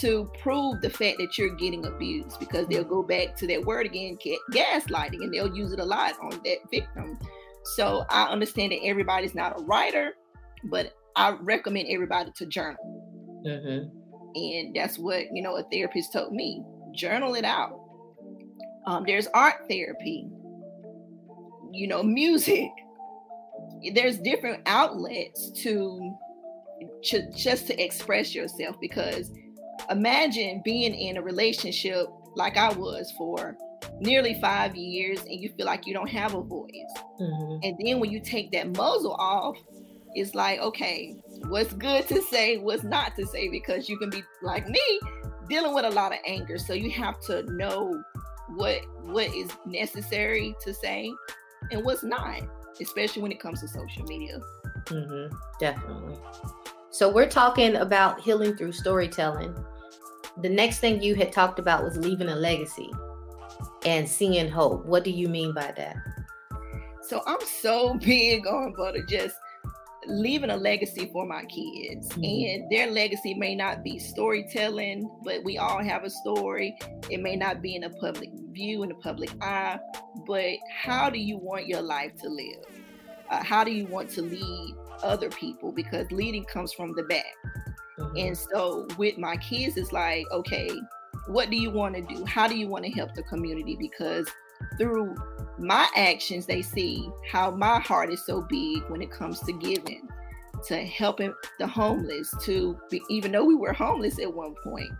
[0.00, 3.86] to prove the fact that you're getting abused because they'll go back to that word
[3.86, 4.18] again
[4.50, 7.18] gaslighting and they'll use it a lot on that victim.
[7.76, 10.14] So i understand that everybody's not a writer
[10.64, 13.42] but i recommend everybody to journal.
[13.46, 13.88] Mm-hmm.
[14.34, 16.62] and that's what you know a therapist told me
[16.94, 17.83] journal it out
[18.86, 20.28] um, there's art therapy
[21.72, 22.70] you know music
[23.94, 26.16] there's different outlets to,
[27.02, 29.30] to just to express yourself because
[29.90, 33.56] imagine being in a relationship like i was for
[34.00, 36.70] nearly five years and you feel like you don't have a voice
[37.20, 37.58] Mm-hmm.
[37.62, 39.56] and then when you take that muzzle off,
[40.14, 41.14] it's like, okay,
[41.46, 45.00] what's good to say, what's not to say, because you can be like me,
[45.48, 46.58] dealing with a lot of anger.
[46.58, 48.02] So you have to know
[48.48, 51.10] what what is necessary to say
[51.70, 52.42] and what's not,
[52.80, 54.40] especially when it comes to social media.
[54.86, 55.34] Mm-hmm.
[55.58, 56.16] Definitely.
[56.90, 59.54] So we're talking about healing through storytelling.
[60.42, 62.90] The next thing you had talked about was leaving a legacy
[63.84, 64.84] and seeing hope.
[64.84, 65.96] What do you mean by that?
[67.02, 69.36] So I'm so big on butter just
[70.06, 72.08] leaving a legacy for my kids.
[72.10, 72.54] Mhm.
[72.54, 76.76] And their legacy may not be storytelling, but we all have a story.
[77.10, 79.78] It may not be in a public view, in a public eye,
[80.26, 82.64] but how do you want your life to live?
[83.30, 87.34] Uh, how do you want to lead other people because leading comes from the back.
[87.98, 88.26] Mhm.
[88.28, 90.70] And so with my kids, it's like, okay,
[91.26, 92.24] what do you want to do?
[92.24, 93.76] How do you want to help the community?
[93.76, 94.28] Because
[94.78, 95.14] through
[95.58, 100.08] my actions, they see how my heart is so big when it comes to giving,
[100.66, 104.90] to helping the homeless, to be, even though we were homeless at one point,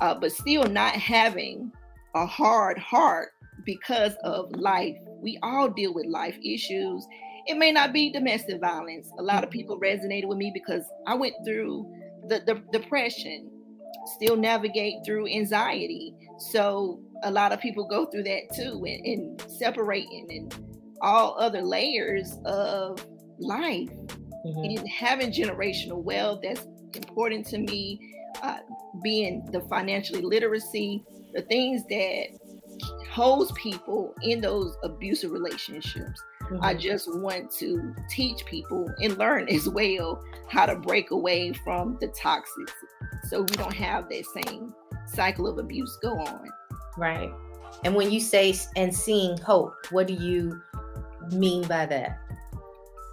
[0.00, 1.72] uh, but still not having
[2.14, 3.30] a hard heart
[3.64, 4.96] because of life.
[5.20, 7.06] We all deal with life issues.
[7.46, 9.08] It may not be domestic violence.
[9.18, 11.86] A lot of people resonated with me because I went through
[12.28, 13.50] the, the depression,
[14.06, 16.14] still navigate through anxiety.
[16.38, 20.54] So a lot of people go through that too, and, and separating and
[21.00, 23.04] all other layers of
[23.38, 23.88] life
[24.44, 24.78] Mhm.
[24.78, 27.98] and having generational wealth that's important to me
[28.42, 28.58] uh,
[29.02, 32.26] being the financially literacy the things that
[33.10, 36.20] holds people in those abusive relationships
[36.60, 36.80] i Mhm.
[36.80, 42.08] just want to teach people and learn as well how to break away from the
[42.08, 42.68] toxic
[43.28, 44.74] so we don't have that same
[45.06, 46.48] cycle of abuse go on
[46.98, 47.32] Right.
[47.84, 50.60] And when you say and seeing hope, what do you
[51.32, 52.18] mean by that?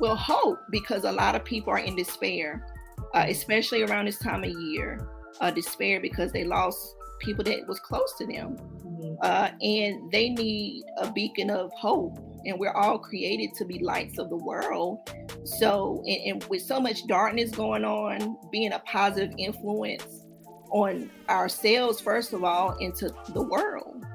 [0.01, 2.67] Well, hope because a lot of people are in despair,
[3.13, 5.07] uh, especially around this time of year.
[5.39, 9.17] Uh, despair because they lost people that was close to them, Mhm.
[9.23, 12.19] uh, and they need a beacon of hope.
[12.45, 15.09] And we're all created to be lights of the world.
[15.43, 20.25] So, and, and with so much darkness going on, being a positive influence
[20.71, 24.05] on ourselves first of all, into the world.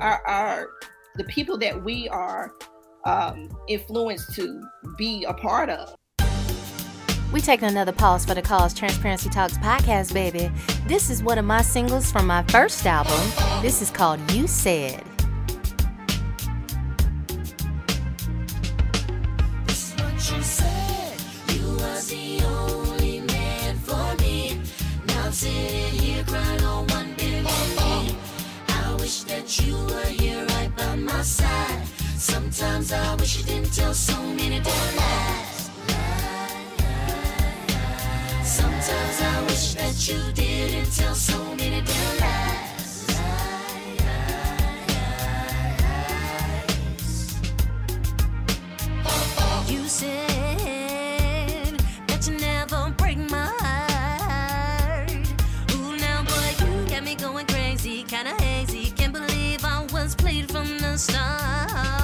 [0.00, 0.70] Our, our
[1.16, 2.52] the people that we are
[3.04, 4.62] um, influenced to
[4.96, 5.94] be a part of.
[7.32, 10.50] We taking another pause for the cause Transparency Talks podcast, baby.
[10.86, 13.20] This is one of my singles from my first album.
[13.60, 15.02] This is called You Said.
[29.60, 31.86] You were here right by my side.
[32.16, 35.70] Sometimes I wish you didn't tell so many damn lies.
[38.42, 42.43] Sometimes I wish that you didn't tell so many damn lies.
[60.96, 62.03] Played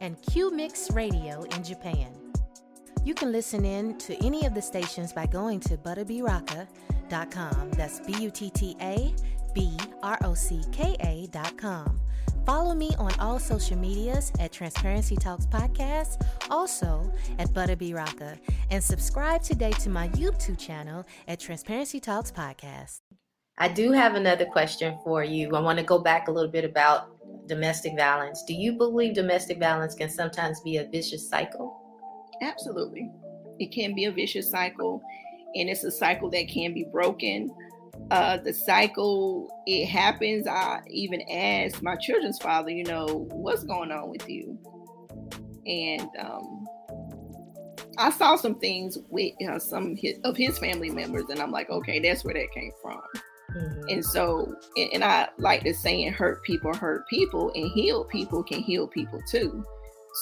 [0.00, 2.12] and Q Mix Radio in Japan.
[3.04, 7.70] You can listen in to any of the stations by going to buttabrocka.com.
[7.72, 9.14] That's B U T T A
[9.54, 12.00] B R O C K A.com.
[12.46, 18.38] Follow me on all social medias at Transparency Talks Podcast, also at Butterby Rocka,
[18.70, 23.00] and subscribe today to my YouTube channel at Transparency Talks Podcast.
[23.58, 25.54] I do have another question for you.
[25.54, 28.42] I want to go back a little bit about domestic violence.
[28.46, 31.76] Do you believe domestic violence can sometimes be a vicious cycle?
[32.42, 33.10] Absolutely.
[33.58, 35.02] It can be a vicious cycle,
[35.54, 37.50] and it's a cycle that can be broken.
[38.10, 40.46] Uh, the cycle, it happens.
[40.46, 44.58] I even asked my children's father, you know, what's going on with you?
[45.66, 46.66] And um,
[47.98, 51.68] I saw some things with uh, some his, of his family members, and I'm like,
[51.68, 53.00] okay, that's where that came from.
[53.88, 58.42] And so, and, and I like the saying, hurt people hurt people, and heal people
[58.42, 59.64] can heal people too.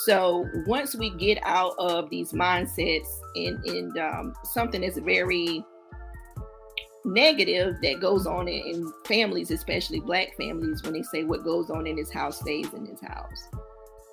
[0.05, 5.64] So once we get out of these mindsets and, and um, something that's very
[7.05, 11.70] negative that goes on in, in families, especially black families, when they say what goes
[11.70, 13.49] on in this house stays in this house.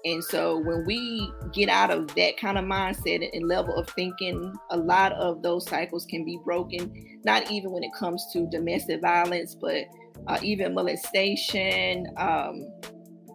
[0.06, 4.54] And so when we get out of that kind of mindset and level of thinking,
[4.70, 9.02] a lot of those cycles can be broken, not even when it comes to domestic
[9.02, 9.86] violence, but
[10.28, 12.72] uh, even molestation, um,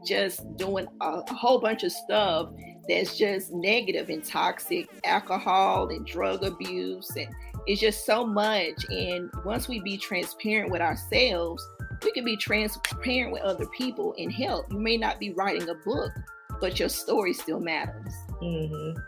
[0.07, 2.51] just doing a, a whole bunch of stuff
[2.89, 7.11] that's just negative and toxic, alcohol and drug abuse.
[7.17, 7.29] And
[7.67, 8.85] it's just so much.
[8.91, 11.67] And once we be transparent with ourselves,
[12.05, 14.73] we can be transparent with other people and help.
[14.73, 16.13] You may not be writing a book,
[16.61, 18.13] but your story still matters.
[18.43, 18.99] Mm-hmm.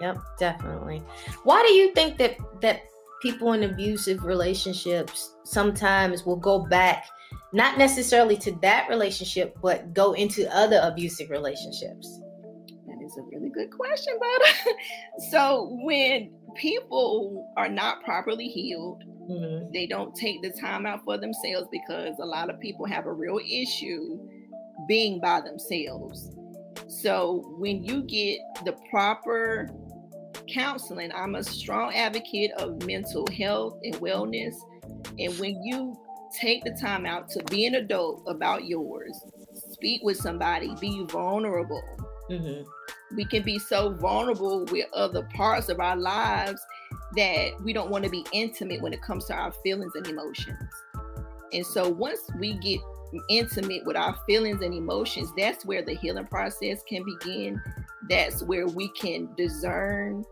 [0.00, 1.02] Yep, definitely.
[1.44, 2.82] Why do you think that that
[3.22, 7.06] people in abusive relationships sometimes will go back,
[7.52, 12.20] not necessarily to that relationship, but go into other abusive relationships?
[12.86, 14.76] That is a really good question, Butter.
[15.30, 19.72] so when people are not properly healed, Mhm.
[19.72, 23.12] they don't take the time out for themselves because a lot of people have a
[23.12, 24.18] real issue
[24.88, 26.28] being by themselves.
[26.88, 29.70] So when you get the proper
[30.48, 34.54] counseling, I'm a strong advocate of mental health and wellness.
[35.18, 35.96] And when you
[36.40, 39.18] take the time out to be an adult about yours,
[39.54, 41.82] speak with somebody, be vulnerable.
[42.30, 42.64] Mhm.
[43.14, 46.60] We can be so vulnerable with other parts of our lives
[47.16, 50.72] that we don't want to be intimate when it comes to our feelings and emotions.
[51.52, 52.80] And so once we get
[53.28, 57.60] intimate with our feelings and emotions, that's where the healing process can begin.
[58.08, 60.24] That's where we can discern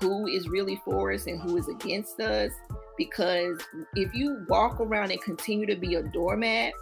[0.00, 2.52] who is really for us and who is against us.
[2.96, 3.58] Because
[3.94, 6.72] if you walk around and continue to be a doormat,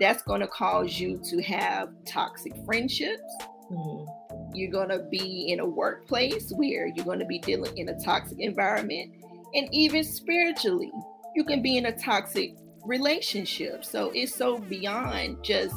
[0.00, 3.22] that's going to cause you to have toxic friendships.
[3.70, 4.06] Mhm.
[4.54, 8.00] You're going to be in a workplace where you're going to be dealing in a
[8.00, 9.12] toxic environment.
[9.54, 10.92] And even spiritually,
[11.34, 12.54] you can be in a toxic
[12.88, 13.84] relationship.
[13.84, 15.76] So it's so beyond just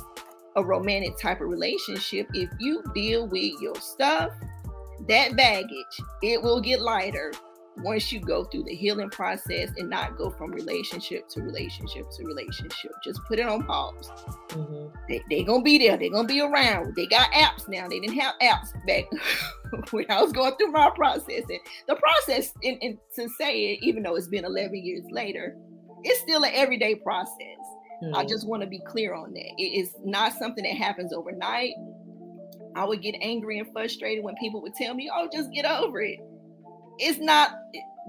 [0.56, 2.28] a romantic type of relationship.
[2.34, 4.32] If you deal with your stuff,
[5.08, 7.32] that baggage, it will get lighter
[7.78, 12.26] once you go through the healing process and not go from relationship to relationship to
[12.26, 12.92] relationship.
[13.04, 14.12] Just put it on pause.
[14.50, 14.92] Mhm.
[15.08, 15.98] They they gonna be there.
[15.98, 16.96] They're gonna be around.
[16.96, 17.88] They got apps now.
[17.88, 19.06] They didn't have apps back
[19.92, 21.44] when I was going through my process.
[21.50, 25.56] And the process, and, and to say it, even though it's been 11 years later,
[26.04, 27.38] it's still an everyday process.
[28.14, 28.30] I Mhm.
[28.30, 29.54] just want to be clear on that.
[29.58, 31.74] It is not something that happens overnight.
[32.76, 36.02] I would get angry and frustrated when people would tell me, "Oh, just get over
[36.02, 36.20] it."
[37.00, 37.52] it's not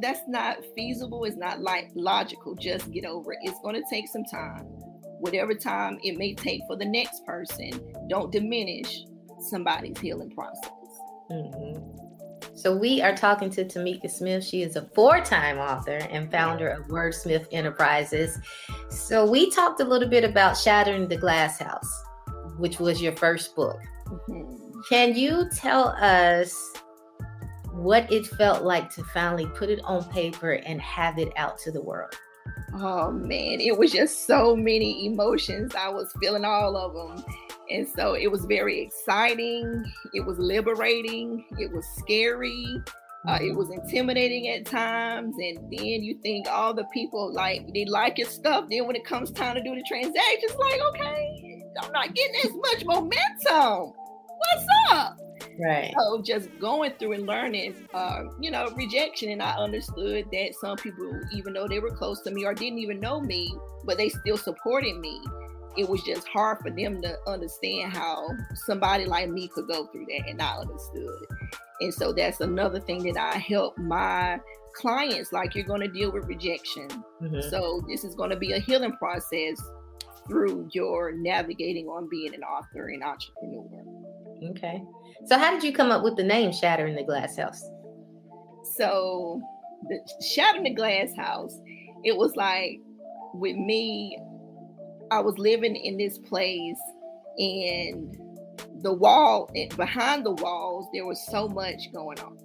[0.00, 4.06] that's not feasible it's not like logical just get over it it's going to take
[4.08, 4.64] some time
[5.20, 7.70] whatever time it may take for the next person
[8.08, 9.04] don't diminish
[9.38, 10.70] somebody's healing process
[11.30, 12.11] Mhm.
[12.62, 14.44] So we are talking to Tamika Smith.
[14.44, 18.38] She is a four-time author and founder of Wordsmith Enterprises.
[18.88, 22.04] So we talked a little bit about Shattering the Glass House,
[22.58, 23.80] which was your first book.
[24.06, 24.80] Mhm.
[24.88, 26.56] Can you tell us
[27.72, 31.72] what it felt like to finally put it on paper and have it out to
[31.72, 32.14] the world?
[32.74, 35.74] Oh man, it was just so many emotions.
[35.74, 37.24] I was feeling all of them.
[37.70, 39.84] And so it was very exciting.
[40.12, 41.44] It was liberating.
[41.58, 42.66] It was scary.
[43.26, 45.36] Uh, it was intimidating at times.
[45.38, 48.66] And then you think all the people like they like your stuff.
[48.70, 52.34] Then when it comes time to do the transaction, it's like, okay, I'm not getting
[52.44, 53.92] as much momentum.
[54.38, 55.18] What's up?
[55.58, 55.92] Right.
[55.96, 60.76] So just going through and learning, uh, you know, rejection, and I understood that some
[60.76, 63.54] people, even though they were close to me or didn't even know me,
[63.84, 65.20] but they still supported me.
[65.76, 68.28] It was just hard for them to understand how
[68.66, 71.26] somebody like me could go through that, and I understood.
[71.80, 74.38] And so that's another thing that I help my
[74.74, 75.32] clients.
[75.32, 76.88] Like you're going to deal with rejection,
[77.22, 77.50] Mhm.
[77.50, 79.60] so this is going to be a healing process
[80.28, 83.84] through your navigating on being an author and entrepreneur.
[84.50, 84.82] Okay.
[85.26, 87.62] So how did you come up with the name Shattering the Glass House?
[88.76, 89.40] So
[89.88, 91.58] the shattering the glass house,
[92.04, 92.80] it was like
[93.34, 94.16] with me,
[95.12, 96.80] I was living in this place
[97.36, 98.16] and
[98.82, 102.38] the wall and behind the walls there was so much going on.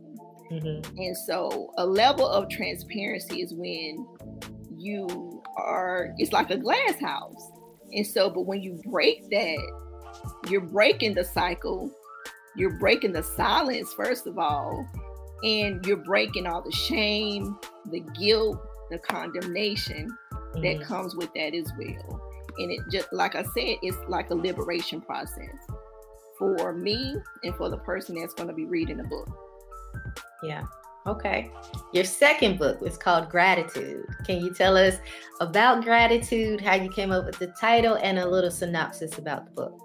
[0.52, 0.98] Mhm.
[0.98, 4.06] And so a level of transparency is when
[4.78, 7.52] you are it's like a glass house.
[7.94, 9.72] And so but when you break that,
[10.50, 11.90] you're breaking the cycle,
[12.58, 14.86] you're breaking the silence first of all,
[15.44, 17.58] and you're breaking all the shame,
[17.92, 18.60] the guilt,
[18.90, 20.10] the condemnation
[20.56, 20.82] that Mhm.
[20.82, 22.22] comes with that as well.
[22.60, 25.56] And it just like I said, it's like a liberation process
[26.38, 29.30] for me and for the person that's going to be reading the book.
[30.44, 30.64] Yeah.
[31.08, 31.52] Okay.
[31.94, 34.06] Your second book is called Gratitude.
[34.26, 34.98] Can you tell us
[35.40, 39.52] about gratitude, how you came up with the title, and a little synopsis about the
[39.52, 39.80] book?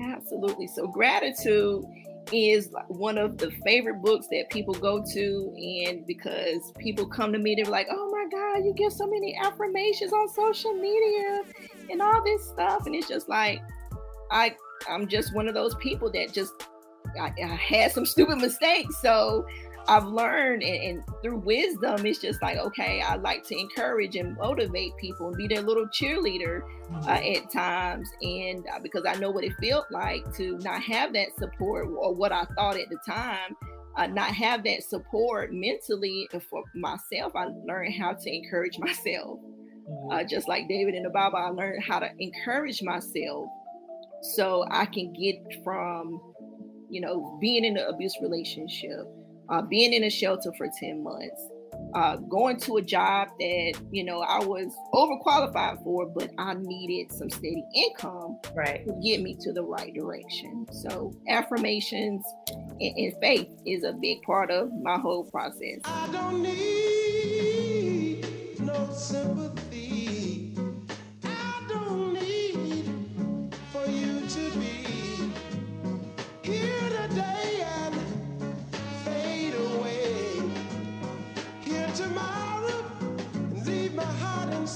[0.00, 0.66] Absolutely.
[0.68, 1.84] So, gratitude
[2.32, 7.38] is one of the favorite books that people go to, and because people come to
[7.38, 11.42] me, they're like, "Oh my God, you get so many affirmations on social media
[11.90, 13.60] and all this stuff," and it's just like,
[14.30, 14.54] I
[14.88, 16.52] I'm just one of those people that just
[17.20, 19.46] I, I had some stupid mistakes, so.
[19.86, 24.36] I've learned and, and through wisdom, it's just like, okay, I like to encourage and
[24.36, 26.62] motivate people and be their little cheerleader
[27.06, 28.08] uh, at times.
[28.22, 32.14] And uh, because i know what it felt like to not have that support or
[32.14, 33.56] what i thought at the time
[33.96, 39.40] uh, not have that support mentally and for myself i learned how to encourage myself.
[40.10, 43.46] Uh, just like david in the bible i learned how to encourage myself
[44.36, 46.20] so i can get from
[46.88, 49.06] you know being in an abuse relationship
[49.48, 51.42] uh, being in a shelter for 10 months
[51.94, 57.12] uh, going to a job that you know I was overqualified for, but I needed
[57.12, 58.84] some steady income Right.
[58.86, 60.66] to get me to the right direction.
[60.72, 62.24] So affirmations
[62.80, 65.80] and, and faith is a big part of my whole process.
[65.84, 68.26] I don't need
[68.60, 69.73] no sympathy.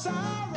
[0.08, 0.47] Heart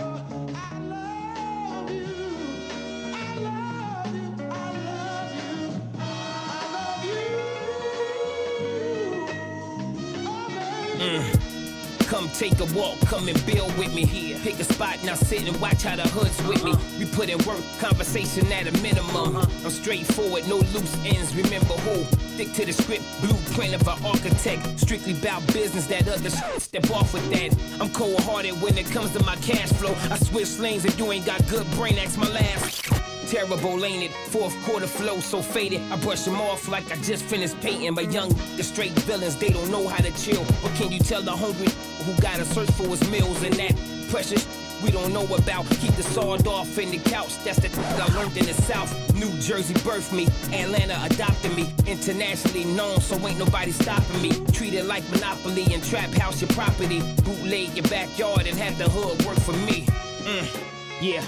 [12.41, 14.03] take a walk, come and build with me.
[14.03, 16.73] Here, pick a spot, now sit and watch how the hood's with me.
[16.97, 19.35] We put in work, conversation at a minimum.
[19.35, 19.45] Uh-huh.
[19.63, 21.35] I'm straightforward, no loose ends.
[21.35, 22.03] Remember who?
[22.33, 24.79] Stick to the script, blueprint of an architect.
[24.79, 27.53] Strictly about business, that other shit, step off with that.
[27.79, 29.93] I'm cold hearted when it comes to my cash flow.
[30.09, 32.85] I switch lanes if you ain't got good brain, ask my last.
[33.29, 34.11] Terrible, ain't it?
[34.29, 35.79] Fourth quarter flow so faded.
[35.91, 37.93] I brush them off like I just finished painting.
[37.93, 40.43] But young, the straight villains, they don't know how to chill.
[40.63, 41.67] What can you tell the hungry
[42.03, 43.75] who gotta search for his meals and that
[44.09, 44.45] precious
[44.83, 45.69] we don't know about?
[45.79, 47.43] Keep the sawed off in the couch.
[47.43, 48.91] That's the time I learned in the South.
[49.13, 50.25] New Jersey birthed me.
[50.55, 51.73] Atlanta adopted me.
[51.85, 54.31] Internationally known, so ain't nobody stopping me.
[54.51, 57.01] Treated like monopoly and trap house your property.
[57.23, 59.85] Bootleg your backyard and have the hood work for me.
[60.23, 60.61] Mm,
[61.01, 61.23] yeah.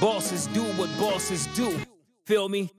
[0.00, 1.78] Bosses do what bosses do.
[2.26, 2.70] Feel me?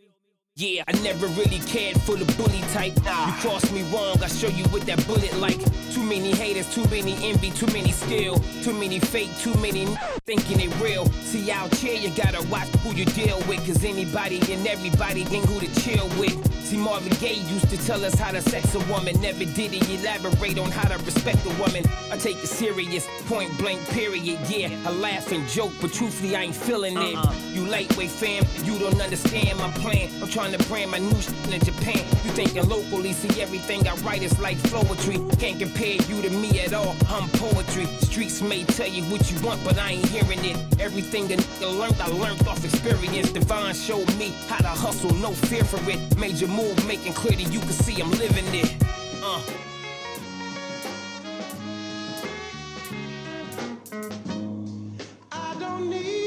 [0.58, 2.94] Yeah, I never really cared for the bully type.
[2.98, 5.58] You cross me wrong, I show you what that bullet like.
[5.94, 8.38] Too many haters, too many envy, too many still.
[8.62, 11.06] Too many fake, too many n- thinking it real.
[11.24, 13.66] See out here, you gotta watch who you deal with.
[13.66, 16.36] Cause anybody and everybody ain't who to chill with.
[16.66, 19.20] See, Marvin Gaye used to tell us how to sex a woman.
[19.22, 21.86] Never did he elaborate on how to respect a woman.
[22.12, 24.38] I take it serious, point blank, period.
[24.50, 27.16] Yeah, I laugh and joke, but truthfully, I ain't feeling it.
[27.16, 27.34] Uh-uh.
[27.54, 30.10] You lightweight fam, you don't understand my plan.
[30.22, 31.98] I'm trying to brand my new shit in Japan.
[32.26, 35.20] You thinking locally, see everything I write is like poetry.
[35.38, 37.86] Can't compare you to me at all, I'm poetry.
[38.00, 40.58] Streets may tell you what you want, but I ain't hearing it.
[40.82, 43.32] Everything the nigga learned, I learned off experience.
[43.32, 46.00] Divine showed me how to hustle, no fear for it.
[46.18, 48.76] Major move, making clear that you can see I'm living it.
[49.24, 49.42] Uh.
[55.32, 56.21] I don't need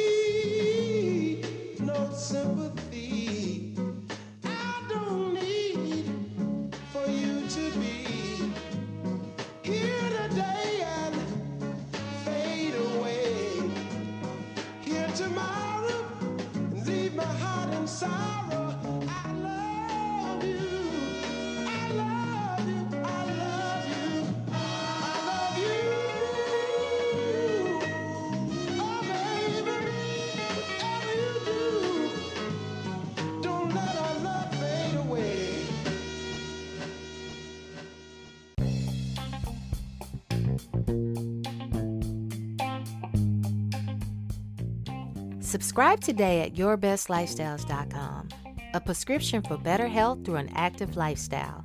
[45.55, 48.29] Subscribe today at yourbestlifestyles.com,
[48.75, 51.65] a prescription for better health through an active lifestyle.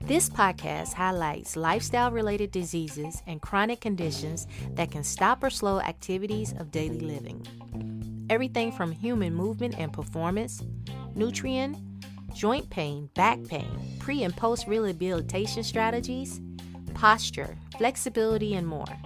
[0.00, 6.54] This podcast highlights lifestyle related diseases and chronic conditions that can stop or slow activities
[6.60, 7.44] of daily living.
[8.30, 10.62] Everything from human movement and performance,
[11.16, 11.76] nutrient,
[12.32, 13.66] joint pain, back pain,
[13.98, 16.40] pre and post rehabilitation strategies,
[16.94, 18.96] posture, flexibility, and more.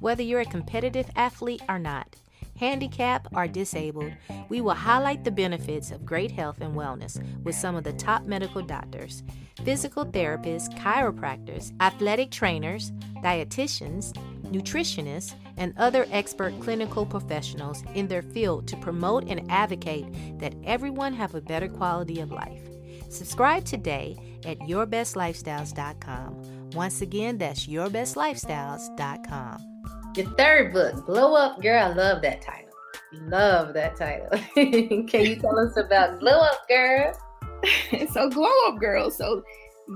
[0.00, 2.16] Whether you're a competitive athlete or not,
[2.58, 4.12] handicapped or disabled,
[4.48, 8.24] we will highlight the benefits of great health and wellness with some of the top
[8.24, 9.22] medical doctors,
[9.64, 12.92] physical therapists, chiropractors, athletic trainers,
[13.22, 14.12] dietitians,
[14.44, 20.06] nutritionists, and other expert clinical professionals in their field to promote and advocate
[20.38, 22.62] that everyone have a better quality of life.
[23.10, 26.70] Subscribe today at yourbestlifestyles.com.
[26.72, 29.77] Once again, that's yourbestlifestyles.com.
[30.16, 31.78] Your third book, Glow Up Girl.
[31.84, 32.70] I love that title.
[33.12, 34.28] Love that title.
[34.54, 37.12] Can you tell us about Glow Up Girl?
[38.12, 39.42] so glow up girl so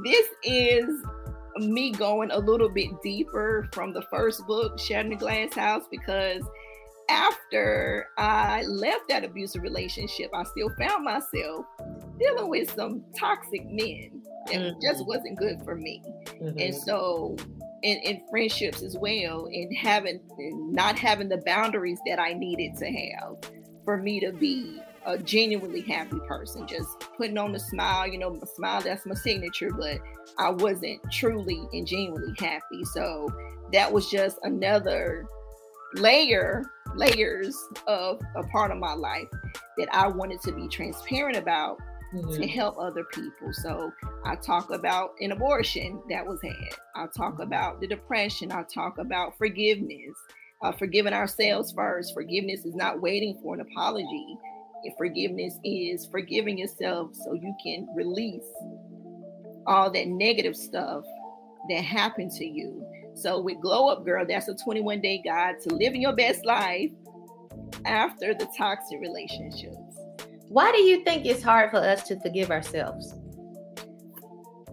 [0.03, 0.85] this is
[1.59, 6.43] me going a little bit deeper from the first book shattering the glass house because
[7.09, 11.65] after i left that abusive relationship i still found myself
[12.19, 14.11] dealing with some toxic men
[14.47, 14.83] that Mhm.
[14.83, 16.03] just wasn't good for me
[16.41, 16.75] and Mhm.
[16.75, 17.37] so
[17.83, 20.21] in, in friendships as well and having
[20.73, 23.37] not having the boundaries that i needed to have
[23.85, 26.67] for me to be a genuinely happy person.
[26.67, 29.99] Just putting on the smile you know smile that's my signature but
[30.39, 32.85] i wasn't truly and genuinely happy.
[32.85, 33.29] So
[33.73, 35.27] that was just another
[35.95, 36.65] layer
[36.95, 37.57] layers
[37.87, 39.29] of a part of my life
[39.77, 41.79] that i wanted to be transparent about
[42.13, 42.49] to Mhm.
[42.49, 43.53] help other people.
[43.53, 43.93] So
[44.25, 46.77] I talk about an abortion that was had.
[46.95, 48.53] I talk about the depression.
[48.53, 50.17] I talk about forgiveness,
[50.63, 52.15] uh, forgiving ourselves first.
[52.15, 54.37] Forgiveness is not waiting for an apology.
[54.85, 58.45] And forgiveness is forgiving yourself so you can release
[59.67, 61.05] all that negative stuff
[61.69, 62.85] that happened to you.
[63.15, 66.91] So with Glow Up Girl, that's a 21 day guide to living your best life
[67.85, 69.92] after the toxic relationships.
[70.53, 73.15] Why do you think it's hard for us to forgive ourselves?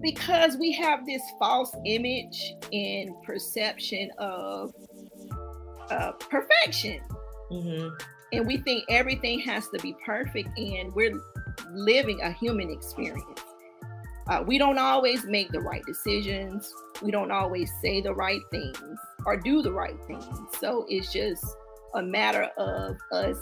[0.02, 4.72] because we have this false image and perception of
[5.92, 7.02] uh, perfection
[7.52, 7.90] Mm-hmm.
[8.32, 11.20] and we think everything has to be perfect and we're
[11.72, 13.42] living a human experience
[14.28, 16.72] uh, we don't always make the right decisions
[17.02, 18.78] we don't always say the right things
[19.26, 20.26] or do the right things
[20.60, 21.44] so it's just
[21.96, 23.38] a matter of us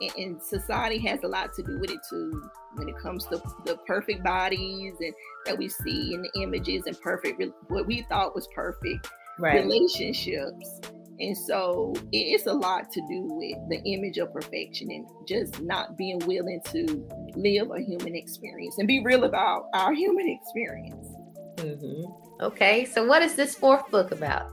[0.00, 3.40] and, and society has a lot to do with it too when it comes to
[3.64, 5.14] the perfect bodies and
[5.46, 9.08] that we see in the images and perfect what we thought was perfect
[9.38, 9.62] Right.
[9.62, 10.80] relationships.
[11.18, 15.96] And so it's a lot to do with the image of perfection and just not
[15.96, 21.06] being willing to live a human experience and be real about our human experience.
[21.60, 22.04] hmm
[22.40, 22.84] Okay.
[22.84, 24.50] So, what is this fourth book about?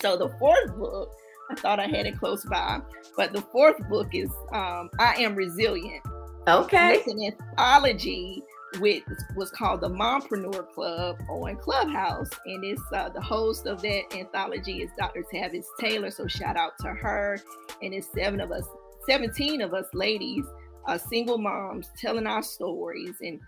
[0.00, 1.12] So the fourth book,
[1.50, 2.80] I thought I had it close by,
[3.16, 6.04] but the fourth book is um, I Am Resilient.
[6.46, 6.94] Okay.
[6.94, 8.42] It's an anthology
[8.80, 9.02] with
[9.34, 14.82] what's called the Mompreneur Club on Clubhouse, and it's uh, the host of that anthology
[14.82, 15.24] is Dr.
[15.32, 16.10] Tavis Taylor.
[16.10, 17.40] So shout out to her,
[17.82, 18.66] and it's seven of us,
[19.08, 20.44] seventeen of us ladies,
[20.86, 23.40] uh, single moms, telling our stories, and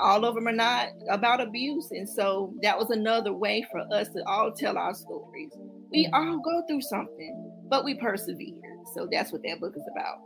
[0.00, 4.08] all of them are not about abuse, and so that was another way for us
[4.10, 5.50] to all tell our stories.
[5.90, 8.54] We all go through something, but we persevere.
[8.94, 10.18] So that's what that book is about.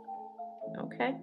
[0.85, 1.15] Okay.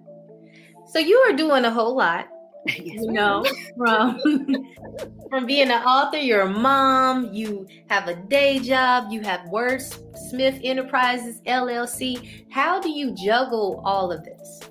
[0.87, 2.27] So you are doing a whole lot.
[2.83, 3.45] you know,
[3.77, 4.19] from
[5.29, 10.59] from being an author, you're a mom, you have a day job, you have Wordsmith
[10.63, 12.45] Enterprises LLC.
[12.51, 14.61] How do you juggle all of this?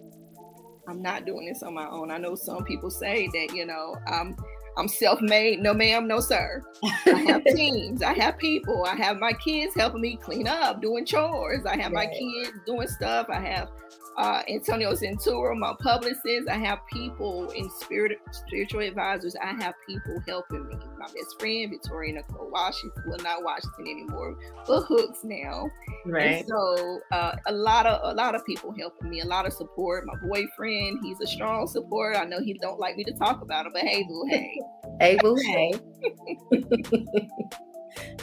[0.89, 2.11] I'm not doing this on my own.
[2.11, 4.37] I know some people say that, you know, I'm
[4.77, 5.61] I'm self-made.
[5.61, 6.63] No, ma'am, no, sir.
[7.07, 8.03] I have teams.
[8.03, 8.85] I have people.
[8.85, 11.65] I have my kids helping me clean up, doing chores.
[11.65, 13.27] I have my kids doing stuff.
[13.31, 13.69] I have
[14.17, 16.49] uh, Antonio Centura, my publicist.
[16.49, 19.37] I have people in spirit, spiritual advisors.
[19.37, 20.77] I have people helping me.
[20.99, 25.69] My best friend, Victoria Nicole Washington, well, not Washington anymore, but Hooks now.
[26.07, 26.39] Right.
[26.39, 29.53] And so uh, a lot of a lot of people helping me, a lot of
[29.53, 30.07] support.
[30.07, 32.17] My boyfriend, he's a strong support.
[32.17, 34.59] I know he don't like me to talk about him, but hey, boo, hey,
[35.01, 35.75] Hey, boo, hey.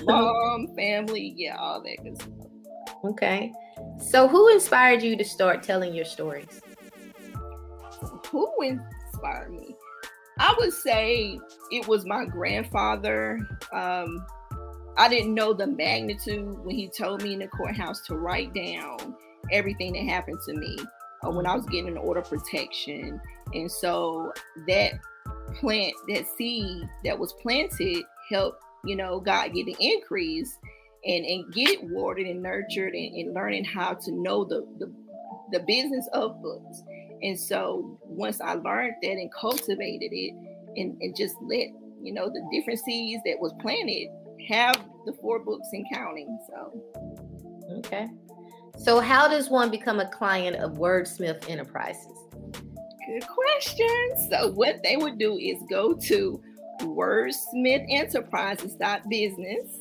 [0.04, 2.48] mom, family, yeah, all that good stuff.
[3.06, 3.52] Okay.
[4.00, 6.62] So who inspired you to start telling your stories?
[8.30, 9.76] Who inspired me?
[10.40, 11.40] I would say
[11.72, 13.40] it was my grandfather.
[13.72, 14.26] Um,
[14.98, 19.16] I didn't know the magnitude when he told me in the courthouse to write down
[19.52, 20.78] everything that happened to me
[21.24, 23.20] uh, when I was getting an order of protection.
[23.54, 24.32] And so
[24.68, 24.94] that
[25.54, 30.58] plant, that seed that was planted, help you know, God get the increase
[31.06, 34.94] and, and get it watered and nurtured and, and learning how to know the, the,
[35.52, 36.84] the business of books.
[37.22, 40.34] And so once I learned that and cultivated it
[40.76, 41.68] and, and just let,
[42.02, 44.10] you know, the different seeds that was planted
[44.50, 44.76] have
[45.06, 46.38] the four books and counting.
[46.50, 46.84] So
[47.78, 48.08] Okay.
[48.78, 52.18] So how does one become a client of Wordsmith Enterprises?
[53.08, 54.30] Good question.
[54.30, 56.44] So what they would do is go to
[56.82, 59.80] wordsmithenterprises.business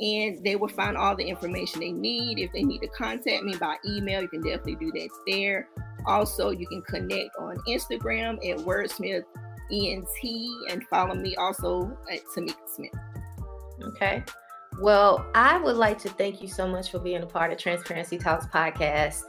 [0.00, 2.38] and they will find all the information they need.
[2.38, 5.68] If they need to contact me by email, you can definitely do that there.
[6.06, 9.24] Also, you can connect on Instagram at wordsmith
[9.70, 10.08] ENT
[10.70, 12.90] and follow me also at Tamika Smith.
[13.82, 14.24] Okay.
[14.80, 18.18] Well, I would like to thank you so much for being a part of Transparency
[18.18, 19.22] Talks podcast.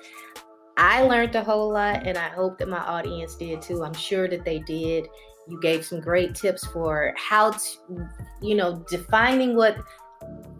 [0.81, 3.83] I learned a whole lot, and I hope that my audience did too.
[3.83, 5.07] I'm sure that they did.
[5.47, 8.07] You gave some great tips for how to,
[8.41, 9.77] you know, defining what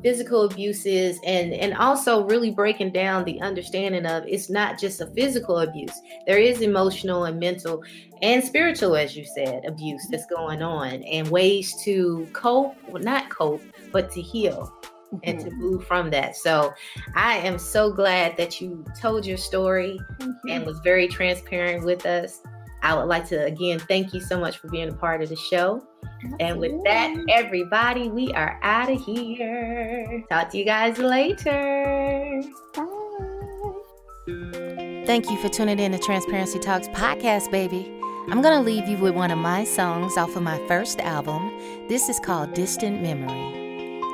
[0.03, 4.99] physical abuse is and and also really breaking down the understanding of it's not just
[4.99, 5.93] a physical abuse
[6.26, 7.84] there is emotional and mental
[8.24, 13.30] and spiritual as you said abuse that's going on and ways to cope well not
[13.30, 13.61] cope
[13.91, 14.74] but to heal
[15.24, 15.49] and mm-hmm.
[15.49, 16.74] to move from that so
[17.16, 20.49] i am so glad that you told your story mm-hmm.
[20.49, 22.41] and was very transparent with us
[22.84, 25.36] i would like to again thank you so much for being a part of the
[25.36, 25.86] show
[26.39, 30.24] and with that, everybody, we are out of here.
[30.30, 32.41] Talk to you guys later.
[32.76, 33.01] Bye.
[35.05, 37.91] Thank you for tuning in to Transparency Talks podcast, baby.
[38.30, 41.51] I'm going to leave you with one of my songs off of my first album.
[41.89, 43.61] This is called Distant Memory.